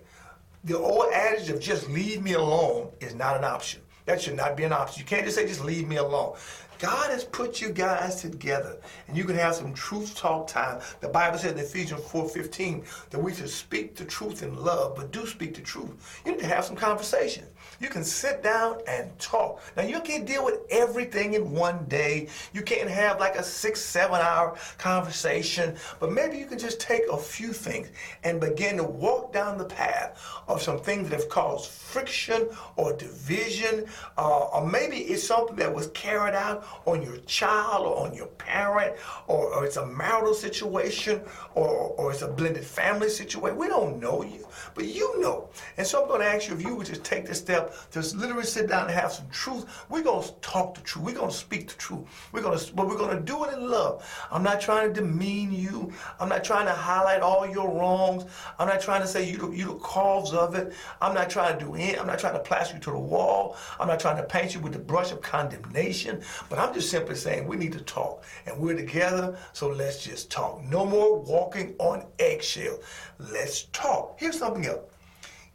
the 0.64 0.78
old 0.78 1.12
adage 1.12 1.50
of 1.50 1.60
just 1.60 1.90
leave 1.90 2.22
me 2.22 2.34
alone 2.34 2.92
is 3.00 3.16
not 3.16 3.36
an 3.36 3.44
option. 3.44 3.82
That 4.06 4.22
should 4.22 4.36
not 4.36 4.56
be 4.56 4.64
an 4.64 4.74
option. 4.74 5.00
You 5.00 5.06
can't 5.06 5.26
just 5.26 5.38
say, 5.38 5.48
just 5.48 5.64
leave 5.64 5.88
me 5.88 5.96
alone. 5.96 6.36
God 6.82 7.12
has 7.12 7.24
put 7.24 7.62
you 7.62 7.70
guys 7.70 8.24
together 8.24 8.76
and 9.08 9.16
you 9.16 9.24
can 9.24 9.36
have 9.36 9.54
some 9.54 9.72
truth 9.72 10.16
talk 10.16 10.48
time. 10.48 10.82
The 11.00 11.10
Bible 11.10 11.38
says 11.38 11.52
in 11.52 11.60
Ephesians 11.60 12.02
4.15 12.02 13.10
that 13.12 13.20
we 13.20 13.36
should 13.36 13.52
speak 13.52 13.96
the 13.96 14.04
truth 14.04 14.42
in 14.42 14.56
love, 14.56 14.96
but 14.96 15.12
do 15.12 15.28
speak 15.28 15.54
the 15.54 15.62
truth. 15.62 15.92
You 16.26 16.32
need 16.32 16.40
to 16.40 16.48
have 16.48 16.66
some 16.66 16.76
conversation. 16.76 17.46
You 17.82 17.90
can 17.90 18.04
sit 18.04 18.44
down 18.44 18.78
and 18.88 19.18
talk. 19.18 19.60
Now 19.76 19.82
you 19.82 20.02
can't 20.02 20.24
deal 20.24 20.46
with 20.46 20.60
everything 20.70 21.34
in 21.34 21.52
one 21.52 21.84
day. 21.86 22.28
You 22.54 22.62
can't 22.62 22.88
have 22.88 23.20
like 23.20 23.36
a 23.36 23.44
six, 23.44 23.82
seven 23.82 24.22
hour 24.22 24.56
conversation, 24.78 25.76
but 26.00 26.12
maybe 26.12 26.38
you 26.38 26.46
can 26.46 26.60
just 26.60 26.80
take 26.80 27.02
a 27.12 27.18
few 27.18 27.52
things 27.52 27.90
and 28.24 28.40
begin 28.40 28.78
to 28.78 28.84
walk 28.84 29.34
down 29.34 29.58
the 29.58 29.66
path 29.66 30.24
of 30.48 30.62
some 30.62 30.80
things 30.80 31.10
that 31.10 31.20
have 31.22 31.30
caused 31.30 31.72
friction 31.72 32.48
or 32.76 32.94
division, 32.94 33.86
uh, 34.16 34.46
or 34.54 34.68
maybe 34.68 34.98
it's 34.98 35.24
something 35.24 35.56
that 35.56 35.74
was 35.74 35.88
carried 35.88 36.36
out 36.36 36.64
on 36.86 37.02
your 37.02 37.18
child 37.26 37.88
or 37.88 38.06
on 38.06 38.14
your 38.14 38.28
parent, 38.28 38.96
or, 39.28 39.56
or 39.56 39.66
it's 39.66 39.78
a 39.78 39.86
marital 39.88 40.36
situation, 40.36 41.20
or, 41.56 41.68
or 41.98 42.12
it's 42.12 42.22
a 42.22 42.28
blended 42.28 42.64
family 42.64 43.10
situation. 43.10 43.58
We 43.58 43.68
don't 43.68 44.00
know 44.00 44.22
you, 44.22 44.48
but 44.76 44.86
you 44.86 45.20
know. 45.20 45.50
And 45.78 45.88
so 45.88 46.04
I'm 46.04 46.08
going 46.08 46.22
to 46.22 46.28
ask 46.28 46.48
you 46.48 46.54
if 46.54 46.64
you 46.64 46.76
would 46.76 46.86
just 46.86 47.04
take 47.04 47.26
this 47.26 47.40
step 47.40 47.71
to 47.92 48.00
literally 48.16 48.44
sit 48.44 48.68
down 48.68 48.84
and 48.84 48.92
have 48.92 49.12
some 49.12 49.30
truth. 49.30 49.66
We're 49.90 50.04
going 50.04 50.24
to 50.24 50.34
talk 50.42 50.76
the 50.76 50.82
truth. 50.82 51.06
We're 51.06 51.16
going 51.16 51.32
to 51.32 51.36
speak 51.36 51.70
the 51.70 51.76
truth. 51.76 52.08
We're 52.32 52.42
going 52.42 52.58
to, 52.58 52.74
but 52.74 52.88
we're 52.88 52.98
going 52.98 53.16
to 53.16 53.24
do 53.24 53.44
it 53.46 53.54
in 53.54 53.70
love. 53.70 54.08
I'm 54.32 54.44
not 54.44 54.62
trying 54.62 54.94
to 54.94 55.02
demean 55.02 55.52
you. 55.52 55.92
I'm 56.20 56.30
not 56.30 56.44
trying 56.44 56.66
to 56.66 56.74
highlight 56.74 57.22
all 57.22 57.48
your 57.48 57.70
wrongs. 57.70 58.26
I'm 58.60 58.68
not 58.68 58.82
trying 58.82 59.02
to 59.02 59.08
say 59.08 59.30
you 59.30 59.52
you 59.54 59.66
the 59.66 59.76
cause 59.76 60.34
of 60.34 60.56
it. 60.56 60.74
I'm 61.02 61.14
not 61.14 61.30
trying 61.30 61.58
to 61.58 61.66
do 61.66 61.76
any, 61.76 61.98
I'm 61.98 62.08
not 62.08 62.20
trying 62.20 62.34
to 62.34 62.40
plaster 62.40 62.76
you 62.76 62.82
to 62.82 62.92
the 62.92 63.00
wall. 63.00 63.58
I'm 63.80 63.88
not 63.88 64.00
trying 64.00 64.18
to 64.18 64.24
paint 64.24 64.54
you 64.54 64.62
with 64.62 64.74
the 64.74 64.80
brush 64.80 65.12
of 65.12 65.22
condemnation. 65.22 66.22
But 66.50 66.60
I'm 66.60 66.74
just 66.74 66.90
simply 66.90 67.16
saying 67.16 67.48
we 67.48 67.58
need 67.58 67.74
to 67.74 67.82
talk. 67.82 68.24
And 68.46 68.60
we're 68.60 68.76
together, 68.76 69.38
so 69.54 69.70
let's 69.70 70.04
just 70.04 70.30
talk. 70.32 70.64
No 70.64 70.86
more 70.86 71.20
walking 71.20 71.76
on 71.80 72.06
eggshells. 72.20 72.84
Let's 73.20 73.64
talk. 73.66 74.20
Here's 74.20 74.40
something 74.40 74.66
else. 74.66 74.82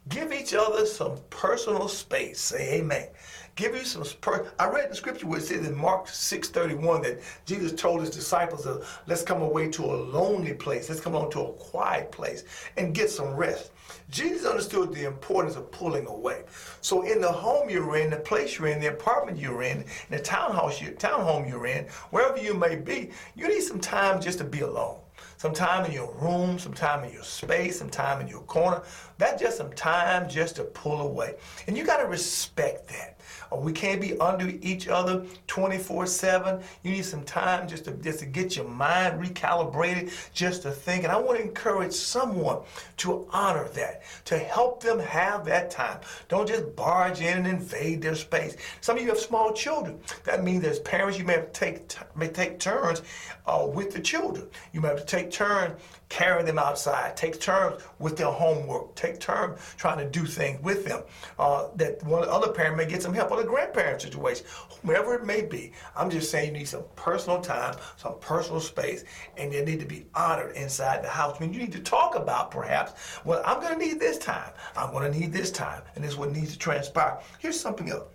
Give 0.09 0.31
each 0.31 0.53
other 0.53 0.85
some 0.85 1.17
personal 1.29 1.87
space. 1.87 2.39
Say 2.39 2.75
amen. 2.75 3.07
Give 3.55 3.75
you 3.75 3.83
some. 3.83 4.03
Per- 4.21 4.51
I 4.59 4.69
read 4.69 4.91
the 4.91 4.95
scripture 4.95 5.25
where 5.25 5.39
it 5.39 5.45
says 5.45 5.67
in 5.67 5.75
Mark 5.75 6.07
6:31 6.07 7.01
that 7.01 7.19
Jesus 7.45 7.73
told 7.73 8.01
his 8.01 8.11
disciples, 8.11 8.67
uh, 8.67 8.85
"Let's 9.07 9.23
come 9.23 9.41
away 9.41 9.69
to 9.71 9.83
a 9.83 9.97
lonely 9.97 10.53
place. 10.53 10.87
Let's 10.87 11.01
come 11.01 11.15
on 11.15 11.31
to 11.31 11.41
a 11.41 11.53
quiet 11.53 12.11
place 12.11 12.43
and 12.77 12.93
get 12.93 13.09
some 13.09 13.35
rest." 13.35 13.71
Jesus 14.11 14.45
understood 14.45 14.93
the 14.93 15.05
importance 15.05 15.55
of 15.55 15.71
pulling 15.71 16.05
away. 16.05 16.43
So 16.81 17.01
in 17.01 17.19
the 17.19 17.31
home 17.31 17.69
you're 17.69 17.97
in, 17.97 18.11
the 18.11 18.17
place 18.17 18.59
you're 18.59 18.67
in, 18.67 18.79
the 18.79 18.93
apartment 18.93 19.39
you're 19.39 19.63
in, 19.63 19.77
in 19.81 19.85
the 20.11 20.19
townhouse, 20.19 20.79
your 20.81 20.91
townhome 20.91 21.49
you're 21.49 21.67
in, 21.67 21.87
wherever 22.11 22.37
you 22.37 22.53
may 22.53 22.75
be, 22.75 23.11
you 23.35 23.47
need 23.47 23.61
some 23.61 23.79
time 23.79 24.21
just 24.21 24.37
to 24.37 24.43
be 24.43 24.59
alone 24.61 24.99
some 25.37 25.53
time 25.53 25.85
in 25.85 25.91
your 25.91 26.11
room, 26.15 26.59
some 26.59 26.73
time 26.73 27.03
in 27.03 27.13
your 27.13 27.23
space, 27.23 27.79
some 27.79 27.89
time 27.89 28.21
in 28.21 28.27
your 28.27 28.41
corner. 28.41 28.81
That's 29.17 29.41
just 29.41 29.57
some 29.57 29.71
time 29.73 30.27
just 30.27 30.55
to 30.57 30.63
pull 30.63 31.01
away. 31.01 31.35
And 31.67 31.77
you 31.77 31.85
got 31.85 31.97
to 31.97 32.07
respect 32.07 32.87
that. 32.89 33.16
Or 33.51 33.61
we 33.61 33.71
can't 33.71 34.01
be 34.01 34.17
under 34.19 34.51
each 34.61 34.87
other 34.87 35.25
24-7. 35.47 36.63
You 36.83 36.91
need 36.91 37.05
some 37.05 37.23
time 37.23 37.67
just 37.67 37.85
to 37.85 37.91
just 37.91 38.19
to 38.19 38.25
get 38.25 38.55
your 38.55 38.67
mind 38.67 39.21
recalibrated, 39.21 40.11
just 40.33 40.63
to 40.63 40.71
think. 40.71 41.03
And 41.03 41.11
I 41.11 41.17
want 41.17 41.39
to 41.39 41.43
encourage 41.43 41.93
someone 41.93 42.59
to 42.97 43.27
honor 43.31 43.67
that, 43.69 44.03
to 44.25 44.37
help 44.37 44.81
them 44.81 44.99
have 44.99 45.45
that 45.45 45.71
time. 45.71 45.99
Don't 46.29 46.47
just 46.47 46.75
barge 46.75 47.21
in 47.21 47.37
and 47.37 47.47
invade 47.47 48.01
their 48.01 48.15
space. 48.15 48.57
Some 48.81 48.97
of 48.97 49.03
you 49.03 49.09
have 49.09 49.19
small 49.19 49.53
children. 49.53 49.99
That 50.23 50.43
means 50.43 50.63
as 50.63 50.79
parents, 50.79 51.17
you 51.17 51.25
may 51.25 51.33
have 51.33 51.51
to 51.51 51.59
take 51.59 51.95
may 52.15 52.27
take 52.27 52.59
turns 52.59 53.01
uh, 53.45 53.67
with 53.71 53.93
the 53.93 53.99
children. 53.99 54.47
You 54.73 54.81
may 54.81 54.89
have 54.89 54.99
to 54.99 55.05
take 55.05 55.31
turns 55.31 55.79
carrying 56.09 56.45
them 56.45 56.57
outside, 56.57 57.17
take 57.17 57.39
turns 57.39 57.81
with 57.99 58.15
their 58.17 58.31
homework, 58.31 58.95
take 58.95 59.19
turns 59.19 59.59
trying 59.77 59.97
to 59.97 60.09
do 60.09 60.25
things 60.25 60.61
with 60.63 60.85
them. 60.85 61.01
Uh, 61.37 61.67
that 61.75 62.01
one 62.03 62.27
other 62.29 62.51
parent 62.51 62.77
may 62.77 62.85
get 62.85 63.01
some 63.01 63.13
help, 63.13 63.31
or 63.31 63.37
the 63.37 63.43
grandparent 63.43 64.01
situation, 64.01 64.45
whomever 64.81 65.15
it 65.15 65.25
may 65.25 65.41
be. 65.41 65.73
I'm 65.95 66.09
just 66.09 66.31
saying 66.31 66.53
you 66.53 66.59
need 66.59 66.67
some 66.67 66.83
personal 66.95 67.41
time, 67.41 67.75
some 67.97 68.17
personal 68.19 68.61
space, 68.61 69.03
and 69.35 69.53
you 69.53 69.65
need 69.65 69.79
to 69.79 69.85
be 69.85 70.05
honored 70.15 70.55
inside 70.55 71.03
the 71.03 71.09
house. 71.09 71.37
I 71.37 71.43
mean, 71.43 71.53
you 71.53 71.59
need 71.59 71.73
to 71.73 71.81
talk 71.81 72.15
about 72.15 72.51
perhaps, 72.51 72.93
well, 73.25 73.41
I'm 73.45 73.59
going 73.59 73.77
to 73.77 73.85
need 73.85 73.99
this 73.99 74.17
time. 74.17 74.51
I'm 74.75 74.91
going 74.91 75.11
to 75.11 75.19
need 75.19 75.33
this 75.33 75.51
time, 75.51 75.81
and 75.95 76.03
this 76.03 76.11
is 76.11 76.17
what 76.17 76.31
needs 76.31 76.53
to 76.53 76.59
transpire. 76.59 77.19
Here's 77.39 77.59
something 77.59 77.89
else. 77.89 78.07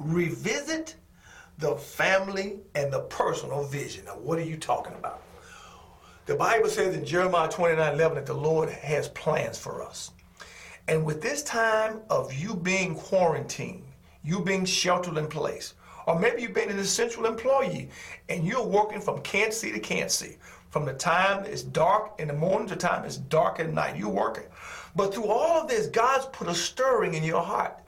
Revisit 0.00 0.96
the 1.58 1.76
family 1.76 2.58
and 2.74 2.92
the 2.92 3.00
personal 3.00 3.64
vision. 3.64 4.04
Now, 4.04 4.12
what 4.12 4.38
are 4.38 4.44
you 4.44 4.56
talking 4.56 4.94
about? 4.94 5.22
The 6.26 6.34
Bible 6.34 6.68
says 6.68 6.96
in 6.96 7.04
Jeremiah 7.04 7.48
29 7.48 7.94
11 7.94 8.16
that 8.16 8.26
the 8.26 8.34
Lord 8.34 8.68
has 8.68 9.06
plans 9.10 9.56
for 9.56 9.80
us. 9.80 10.10
And 10.88 11.04
with 11.04 11.22
this 11.22 11.44
time 11.44 12.00
of 12.10 12.34
you 12.34 12.56
being 12.56 12.96
quarantined, 12.96 13.84
you 14.24 14.40
being 14.40 14.64
sheltered 14.64 15.18
in 15.18 15.28
place, 15.28 15.74
or 16.04 16.18
maybe 16.18 16.42
you've 16.42 16.52
been 16.52 16.68
an 16.68 16.80
essential 16.80 17.26
employee 17.26 17.90
and 18.28 18.44
you're 18.44 18.66
working 18.66 19.00
from 19.00 19.22
can't 19.22 19.54
see 19.54 19.70
to 19.70 19.78
can't 19.78 20.10
see. 20.10 20.36
From 20.70 20.84
the 20.84 20.94
time 20.94 21.44
it's 21.44 21.62
dark 21.62 22.18
in 22.18 22.26
the 22.26 22.34
morning 22.34 22.66
to 22.66 22.74
the 22.74 22.80
time 22.80 23.04
it's 23.04 23.18
dark 23.18 23.60
at 23.60 23.72
night, 23.72 23.96
you're 23.96 24.08
working. 24.08 24.46
But 24.96 25.14
through 25.14 25.28
all 25.28 25.62
of 25.62 25.68
this, 25.68 25.86
God's 25.86 26.26
put 26.32 26.48
a 26.48 26.54
stirring 26.56 27.14
in 27.14 27.22
your 27.22 27.42
heart 27.42 27.78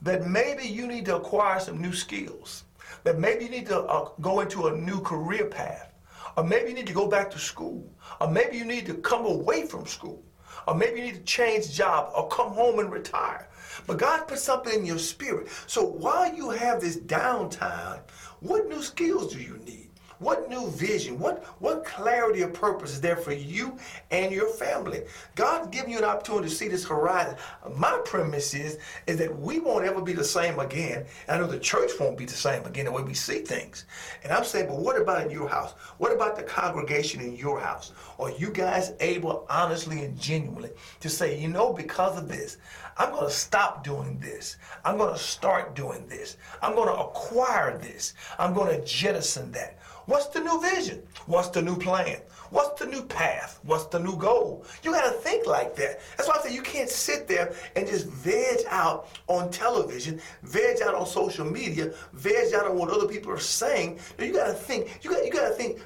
that 0.00 0.26
maybe 0.26 0.66
you 0.66 0.86
need 0.86 1.04
to 1.04 1.16
acquire 1.16 1.60
some 1.60 1.82
new 1.82 1.92
skills, 1.92 2.64
that 3.02 3.18
maybe 3.18 3.44
you 3.44 3.50
need 3.50 3.66
to 3.66 3.80
uh, 3.80 4.08
go 4.22 4.40
into 4.40 4.68
a 4.68 4.74
new 4.74 5.02
career 5.02 5.44
path, 5.44 5.93
or 6.36 6.44
maybe 6.44 6.68
you 6.70 6.74
need 6.74 6.86
to 6.86 6.92
go 6.92 7.06
back 7.06 7.30
to 7.30 7.38
school, 7.38 7.90
or 8.20 8.30
maybe 8.30 8.56
you 8.56 8.64
need 8.64 8.86
to 8.86 8.94
come 8.94 9.24
away 9.26 9.66
from 9.66 9.86
school, 9.86 10.22
or 10.66 10.74
maybe 10.74 11.00
you 11.00 11.06
need 11.06 11.14
to 11.14 11.22
change 11.22 11.72
job 11.72 12.12
or 12.14 12.28
come 12.28 12.52
home 12.52 12.78
and 12.78 12.92
retire. 12.92 13.48
But 13.86 13.98
God 13.98 14.28
put 14.28 14.38
something 14.38 14.80
in 14.80 14.86
your 14.86 14.98
spirit. 14.98 15.48
So 15.66 15.84
while 15.84 16.32
you 16.32 16.50
have 16.50 16.80
this 16.80 16.96
downtime, 16.96 18.00
what 18.40 18.68
new 18.68 18.82
skills 18.82 19.32
do 19.32 19.40
you 19.40 19.58
need? 19.58 19.90
What 20.18 20.48
new 20.48 20.68
vision? 20.70 21.18
What 21.18 21.44
what 21.60 21.84
clarity 21.84 22.42
of 22.42 22.52
purpose 22.52 22.92
is 22.92 23.00
there 23.00 23.16
for 23.16 23.32
you 23.32 23.78
and 24.10 24.32
your 24.32 24.48
family? 24.48 25.02
God's 25.34 25.68
giving 25.68 25.90
you 25.90 25.98
an 25.98 26.04
opportunity 26.04 26.48
to 26.48 26.54
see 26.54 26.68
this 26.68 26.86
horizon. 26.86 27.36
My 27.76 28.00
premise 28.04 28.54
is 28.54 28.78
is 29.06 29.18
that 29.18 29.38
we 29.38 29.58
won't 29.58 29.84
ever 29.84 30.00
be 30.00 30.12
the 30.12 30.24
same 30.24 30.58
again. 30.58 31.04
I 31.28 31.38
know 31.38 31.46
the 31.46 31.58
church 31.58 31.92
won't 31.98 32.18
be 32.18 32.26
the 32.26 32.32
same 32.32 32.64
again 32.64 32.84
the 32.84 32.92
way 32.92 33.02
we 33.02 33.14
see 33.14 33.40
things. 33.40 33.86
And 34.22 34.32
I'm 34.32 34.44
saying, 34.44 34.68
but 34.68 34.78
what 34.78 35.00
about 35.00 35.24
in 35.24 35.30
your 35.30 35.48
house? 35.48 35.72
What 35.98 36.12
about 36.12 36.36
the 36.36 36.42
congregation 36.42 37.20
in 37.20 37.36
your 37.36 37.58
house? 37.58 37.92
Are 38.18 38.30
you 38.30 38.50
guys 38.50 38.92
able, 39.00 39.46
honestly 39.50 40.04
and 40.04 40.18
genuinely, 40.18 40.70
to 41.00 41.08
say, 41.08 41.38
you 41.38 41.48
know, 41.48 41.72
because 41.72 42.16
of 42.16 42.28
this, 42.28 42.58
I'm 42.96 43.10
going 43.10 43.26
to 43.26 43.30
stop 43.30 43.82
doing 43.82 44.18
this. 44.20 44.56
I'm 44.84 44.96
going 44.96 45.12
to 45.12 45.18
start 45.18 45.74
doing 45.74 46.06
this. 46.06 46.36
I'm 46.62 46.74
going 46.74 46.88
to 46.88 46.94
acquire 46.94 47.76
this. 47.76 48.14
I'm 48.38 48.54
going 48.54 48.78
to 48.78 48.86
jettison 48.86 49.50
that. 49.52 49.78
What's 50.06 50.26
the 50.26 50.40
new 50.40 50.60
vision? 50.60 51.02
What's 51.26 51.48
the 51.48 51.62
new 51.62 51.76
plan? 51.76 52.18
What's 52.50 52.78
the 52.78 52.86
new 52.86 53.02
path? 53.02 53.58
What's 53.62 53.86
the 53.86 53.98
new 53.98 54.16
goal? 54.16 54.64
You 54.82 54.92
got 54.92 55.04
to 55.04 55.18
think 55.18 55.46
like 55.46 55.74
that. 55.76 56.00
That's 56.16 56.28
why 56.28 56.36
I 56.38 56.42
say 56.42 56.54
you 56.54 56.62
can't 56.62 56.90
sit 56.90 57.26
there 57.26 57.54
and 57.74 57.86
just 57.86 58.06
veg 58.06 58.60
out 58.68 59.08
on 59.28 59.50
television, 59.50 60.20
veg 60.42 60.82
out 60.82 60.94
on 60.94 61.06
social 61.06 61.46
media, 61.46 61.94
veg 62.12 62.52
out 62.52 62.66
on 62.66 62.76
what 62.76 62.90
other 62.90 63.08
people 63.08 63.32
are 63.32 63.38
saying. 63.38 63.98
You 64.18 64.32
got 64.32 64.46
to 64.48 64.52
think. 64.52 65.00
You 65.02 65.10
got 65.10 65.24
you 65.24 65.32
got 65.32 65.48
to 65.48 65.54
think 65.54 65.80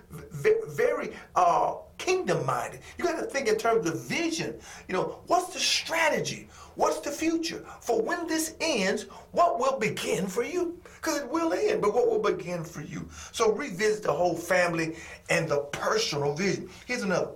very 0.68 1.12
uh, 1.36 1.76
kingdom 1.96 2.44
minded. 2.44 2.80
You 2.96 3.04
got 3.04 3.18
to 3.20 3.26
think 3.26 3.48
in 3.48 3.56
terms 3.56 3.88
of 3.88 4.00
vision. 4.02 4.58
You 4.88 4.94
know, 4.94 5.20
what's 5.26 5.52
the 5.52 5.60
strategy? 5.60 6.48
What's 6.74 7.00
the 7.00 7.10
future? 7.10 7.64
For 7.80 8.00
when 8.00 8.26
this 8.26 8.54
ends, 8.60 9.02
what 9.32 9.58
will 9.58 9.78
begin 9.78 10.26
for 10.26 10.44
you? 10.44 10.80
Because 11.00 11.18
it 11.18 11.28
will 11.28 11.52
end, 11.52 11.80
but 11.80 11.94
what 11.94 12.08
will 12.08 12.18
begin 12.18 12.64
for 12.64 12.82
you? 12.82 13.08
So 13.32 13.52
revisit 13.52 14.02
the 14.02 14.12
whole 14.12 14.34
family 14.34 14.96
and 15.30 15.48
the 15.48 15.60
personal 15.72 16.34
vision. 16.34 16.68
Here's 16.86 17.02
another. 17.02 17.30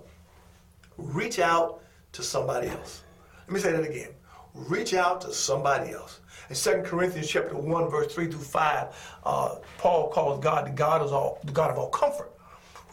Reach 0.97 1.39
out 1.39 1.81
to 2.11 2.21
somebody 2.21 2.67
else. 2.67 3.03
Let 3.47 3.53
me 3.53 3.59
say 3.59 3.71
that 3.71 3.89
again. 3.89 4.09
Reach 4.53 4.93
out 4.93 5.21
to 5.21 5.33
somebody 5.33 5.93
else. 5.93 6.19
In 6.49 6.55
2 6.55 6.83
Corinthians 6.83 7.27
chapter 7.27 7.55
1, 7.55 7.89
verse 7.89 8.13
3 8.13 8.27
through 8.27 8.39
5, 8.39 9.19
uh, 9.25 9.55
Paul 9.77 10.09
calls 10.09 10.43
God 10.43 10.67
the 10.67 10.71
God 10.71 11.01
of 11.01 11.13
all 11.13 11.39
the 11.43 11.51
God 11.51 11.71
of 11.71 11.77
all 11.77 11.89
comfort 11.89 12.33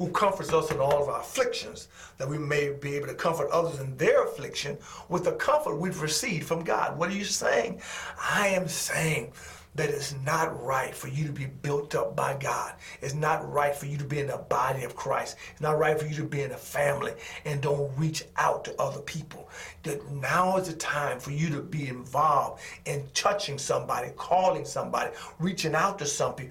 who 0.00 0.08
comforts 0.12 0.50
us 0.54 0.70
in 0.70 0.78
all 0.78 1.02
of 1.02 1.10
our 1.10 1.20
afflictions, 1.20 1.88
that 2.16 2.26
we 2.26 2.38
may 2.38 2.72
be 2.72 2.96
able 2.96 3.06
to 3.06 3.12
comfort 3.12 3.50
others 3.50 3.80
in 3.80 3.94
their 3.98 4.24
affliction 4.24 4.78
with 5.10 5.24
the 5.24 5.32
comfort 5.32 5.76
we've 5.76 6.00
received 6.00 6.48
from 6.48 6.64
God. 6.64 6.96
What 6.96 7.10
are 7.10 7.14
you 7.14 7.26
saying? 7.26 7.82
I 8.18 8.48
am 8.48 8.66
saying 8.66 9.34
that 9.74 9.88
it's 9.88 10.14
not 10.24 10.62
right 10.62 10.94
for 10.94 11.08
you 11.08 11.26
to 11.26 11.32
be 11.32 11.46
built 11.46 11.94
up 11.94 12.16
by 12.16 12.36
God. 12.36 12.74
It's 13.00 13.14
not 13.14 13.50
right 13.50 13.74
for 13.74 13.86
you 13.86 13.96
to 13.98 14.04
be 14.04 14.18
in 14.18 14.26
the 14.26 14.38
body 14.38 14.84
of 14.84 14.96
Christ. 14.96 15.36
It's 15.52 15.60
not 15.60 15.78
right 15.78 15.98
for 15.98 16.06
you 16.06 16.16
to 16.16 16.24
be 16.24 16.42
in 16.42 16.50
a 16.50 16.56
family 16.56 17.12
and 17.44 17.60
don't 17.60 17.96
reach 17.96 18.24
out 18.36 18.64
to 18.64 18.80
other 18.80 19.00
people. 19.00 19.48
That 19.84 20.10
now 20.10 20.56
is 20.56 20.68
the 20.68 20.74
time 20.74 21.20
for 21.20 21.30
you 21.30 21.48
to 21.50 21.62
be 21.62 21.88
involved 21.88 22.60
in 22.84 23.06
touching 23.14 23.58
somebody, 23.58 24.10
calling 24.16 24.64
somebody, 24.64 25.10
reaching 25.38 25.74
out 25.74 25.98
to 26.00 26.06
somebody, 26.06 26.50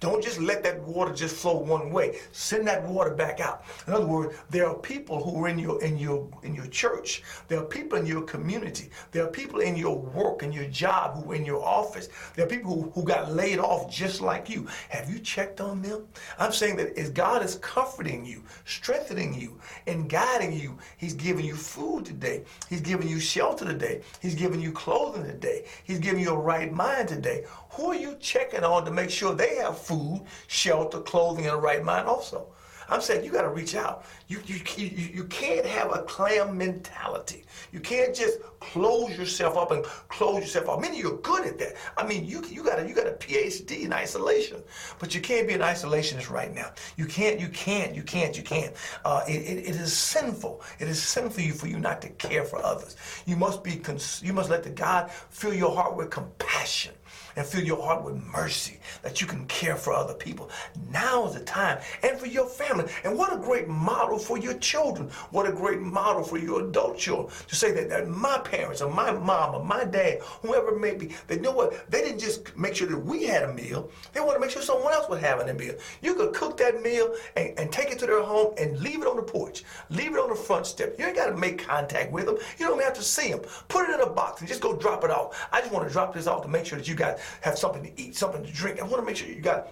don't 0.00 0.24
just 0.24 0.40
let 0.40 0.62
that 0.62 0.82
water 0.82 1.12
just 1.12 1.36
flow 1.36 1.58
one 1.58 1.90
way. 1.90 2.18
Send 2.32 2.66
that 2.66 2.82
water 2.88 3.14
back 3.14 3.38
out. 3.38 3.64
In 3.86 3.92
other 3.92 4.06
words, 4.06 4.34
there 4.48 4.66
are 4.66 4.74
people 4.74 5.22
who 5.22 5.44
are 5.44 5.48
in 5.48 5.58
your 5.58 5.82
in 5.82 5.98
your 5.98 6.26
in 6.42 6.54
your 6.54 6.66
church. 6.68 7.22
There 7.48 7.58
are 7.58 7.66
people 7.66 7.98
in 7.98 8.06
your 8.06 8.22
community. 8.22 8.90
There 9.12 9.24
are 9.24 9.28
people 9.30 9.60
in 9.60 9.76
your 9.76 9.98
work, 9.98 10.42
in 10.42 10.52
your 10.52 10.64
job, 10.68 11.22
who 11.22 11.32
are 11.32 11.34
in 11.34 11.44
your 11.44 11.62
office. 11.62 12.08
There 12.34 12.46
are 12.46 12.48
people 12.48 12.70
who, 12.70 12.90
who 12.90 13.02
got 13.04 13.32
laid 13.32 13.58
off 13.58 13.90
just 13.90 14.22
like 14.22 14.48
you. 14.48 14.66
Have 14.88 15.10
you 15.10 15.18
checked 15.18 15.60
on 15.60 15.82
them? 15.82 16.06
I'm 16.38 16.52
saying 16.52 16.76
that 16.76 16.96
as 16.96 17.10
God 17.10 17.44
is 17.44 17.56
comforting 17.56 18.24
you, 18.24 18.42
strengthening 18.64 19.34
you, 19.34 19.60
and 19.86 20.08
guiding 20.08 20.54
you, 20.54 20.78
He's 20.96 21.14
giving 21.14 21.44
you 21.44 21.54
food 21.54 22.06
today. 22.06 22.44
He's 22.70 22.80
giving 22.80 23.06
you 23.06 23.20
shelter 23.20 23.66
today. 23.66 24.00
He's 24.22 24.34
giving 24.34 24.60
you 24.60 24.72
clothing 24.72 25.24
today. 25.24 25.66
He's 25.84 25.98
giving 25.98 26.20
you 26.20 26.30
a 26.30 26.38
right 26.38 26.72
mind 26.72 27.08
today. 27.08 27.44
Who 27.72 27.90
are 27.90 27.94
you 27.94 28.16
checking 28.18 28.64
on 28.64 28.84
to 28.86 28.90
make 28.90 29.10
sure 29.10 29.34
they 29.34 29.56
have 29.56 29.78
food, 29.90 30.24
shelter, 30.46 31.00
clothing, 31.00 31.46
and 31.46 31.54
a 31.54 31.58
right 31.58 31.82
mind 31.84 32.06
also? 32.06 32.46
I'm 32.90 33.00
saying 33.00 33.24
you 33.24 33.30
got 33.30 33.42
to 33.42 33.50
reach 33.50 33.74
out. 33.74 34.04
You, 34.28 34.40
you, 34.46 34.60
you, 34.76 35.24
can't 35.24 35.64
have 35.64 35.94
a 35.94 36.02
clam 36.02 36.58
mentality. 36.58 37.44
You 37.72 37.80
can't 37.80 38.14
just 38.14 38.38
close 38.60 39.16
yourself 39.16 39.56
up 39.56 39.70
and 39.70 39.84
close 40.08 40.40
yourself 40.40 40.68
off. 40.68 40.80
Many 40.80 40.98
of 40.98 41.04
you 41.04 41.14
are 41.14 41.18
good 41.18 41.46
at 41.46 41.58
that. 41.58 41.76
I 41.96 42.06
mean, 42.06 42.26
you, 42.26 42.44
you, 42.48 42.62
got 42.62 42.78
a, 42.78 42.86
you 42.86 42.94
got 42.94 43.06
a 43.06 43.12
PhD 43.12 43.82
in 43.82 43.92
isolation, 43.92 44.62
but 44.98 45.14
you 45.14 45.20
can't 45.20 45.48
be 45.48 45.54
an 45.54 45.60
isolationist 45.60 46.30
right 46.30 46.52
now. 46.54 46.72
You 46.96 47.06
can't, 47.06 47.40
you 47.40 47.48
can't, 47.48 47.94
you 47.94 48.02
can't, 48.02 48.36
you 48.36 48.42
can't. 48.42 48.74
Uh, 49.04 49.22
it, 49.28 49.32
it, 49.32 49.58
it 49.68 49.76
is 49.76 49.96
sinful. 49.96 50.62
It 50.78 50.88
is 50.88 51.00
sinful 51.00 51.30
for 51.30 51.40
you, 51.40 51.52
for 51.52 51.68
you 51.68 51.78
not 51.78 52.02
to 52.02 52.08
care 52.10 52.44
for 52.44 52.64
others. 52.64 52.96
You 53.24 53.36
must 53.36 53.62
be, 53.62 53.76
cons- 53.76 54.20
you 54.24 54.32
must 54.32 54.50
let 54.50 54.64
the 54.64 54.70
God 54.70 55.10
fill 55.10 55.54
your 55.54 55.74
heart 55.74 55.96
with 55.96 56.10
compassion 56.10 56.92
and 57.36 57.46
fill 57.46 57.62
your 57.62 57.82
heart 57.82 58.04
with 58.04 58.16
mercy 58.16 58.78
that 59.02 59.20
you 59.20 59.26
can 59.26 59.46
care 59.46 59.76
for 59.76 59.92
other 59.92 60.14
people. 60.14 60.50
Now 60.90 61.26
is 61.26 61.34
the 61.34 61.40
time. 61.40 61.78
And 62.02 62.18
for 62.18 62.26
your 62.26 62.46
family. 62.46 62.79
And 63.04 63.16
what 63.16 63.32
a 63.32 63.36
great 63.36 63.68
model 63.68 64.18
for 64.18 64.38
your 64.38 64.54
children. 64.54 65.10
What 65.30 65.48
a 65.48 65.52
great 65.52 65.80
model 65.80 66.22
for 66.22 66.38
your 66.38 66.68
adult 66.68 66.98
children 66.98 67.32
to 67.48 67.54
say 67.54 67.72
that, 67.72 67.88
that 67.88 68.08
my 68.08 68.38
parents 68.38 68.80
or 68.82 68.92
my 68.92 69.10
mom 69.10 69.54
or 69.54 69.64
my 69.64 69.84
dad, 69.84 70.20
whoever 70.42 70.74
it 70.74 70.80
may 70.80 70.94
be, 70.94 71.14
they 71.26 71.38
know 71.38 71.52
what? 71.52 71.90
They 71.90 72.02
didn't 72.02 72.20
just 72.20 72.56
make 72.56 72.74
sure 72.74 72.88
that 72.88 72.98
we 72.98 73.24
had 73.24 73.42
a 73.44 73.52
meal. 73.52 73.90
They 74.12 74.20
want 74.20 74.34
to 74.34 74.40
make 74.40 74.50
sure 74.50 74.62
someone 74.62 74.92
else 74.92 75.08
was 75.08 75.20
having 75.20 75.48
a 75.48 75.54
meal. 75.54 75.74
You 76.02 76.14
could 76.14 76.34
cook 76.34 76.56
that 76.58 76.82
meal 76.82 77.14
and, 77.36 77.58
and 77.58 77.72
take 77.72 77.90
it 77.90 77.98
to 78.00 78.06
their 78.06 78.22
home 78.22 78.54
and 78.58 78.78
leave 78.80 79.02
it 79.02 79.06
on 79.06 79.16
the 79.16 79.22
porch. 79.22 79.64
Leave 79.90 80.12
it 80.12 80.18
on 80.18 80.28
the 80.28 80.34
front 80.34 80.66
step. 80.66 80.96
You 80.98 81.06
ain't 81.06 81.16
got 81.16 81.26
to 81.26 81.36
make 81.36 81.66
contact 81.66 82.12
with 82.12 82.26
them. 82.26 82.38
You 82.58 82.66
don't 82.66 82.82
have 82.82 82.94
to 82.94 83.02
see 83.02 83.30
them. 83.30 83.40
Put 83.68 83.88
it 83.88 83.94
in 83.94 84.00
a 84.00 84.10
box 84.10 84.40
and 84.40 84.48
just 84.48 84.60
go 84.60 84.76
drop 84.76 85.04
it 85.04 85.10
off. 85.10 85.48
I 85.52 85.60
just 85.60 85.72
want 85.72 85.86
to 85.86 85.92
drop 85.92 86.14
this 86.14 86.26
off 86.26 86.42
to 86.42 86.48
make 86.48 86.66
sure 86.66 86.78
that 86.78 86.88
you 86.88 86.94
got 86.94 87.18
have 87.42 87.58
something 87.58 87.82
to 87.82 88.00
eat, 88.00 88.16
something 88.16 88.44
to 88.44 88.52
drink. 88.52 88.80
I 88.80 88.84
want 88.84 88.96
to 88.96 89.02
make 89.02 89.16
sure 89.16 89.28
you 89.28 89.40
got 89.40 89.68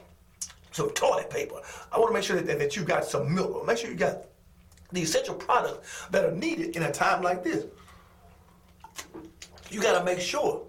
some 0.79 0.91
toilet 0.91 1.29
paper. 1.29 1.61
I 1.93 1.99
want 1.99 2.11
to 2.11 2.15
make 2.15 2.25
sure 2.25 2.37
that, 2.37 2.47
that, 2.47 2.59
that 2.59 2.77
you 2.77 2.85
got 2.85 3.05
some 3.05 3.35
milk. 3.35 3.67
Make 3.67 3.79
sure 3.79 3.91
you 3.91 3.97
got 3.97 4.25
the 4.93 5.03
essential 5.03 5.35
products 5.35 6.07
that 6.11 6.25
are 6.25 6.33
needed 6.33 6.77
in 6.77 6.85
a 6.85 6.93
time 6.93 7.23
like 7.23 7.45
this. 7.45 7.67
You 9.71 9.83
got 9.83 9.99
to 9.99 10.05
make 10.05 10.21
sure 10.21 10.65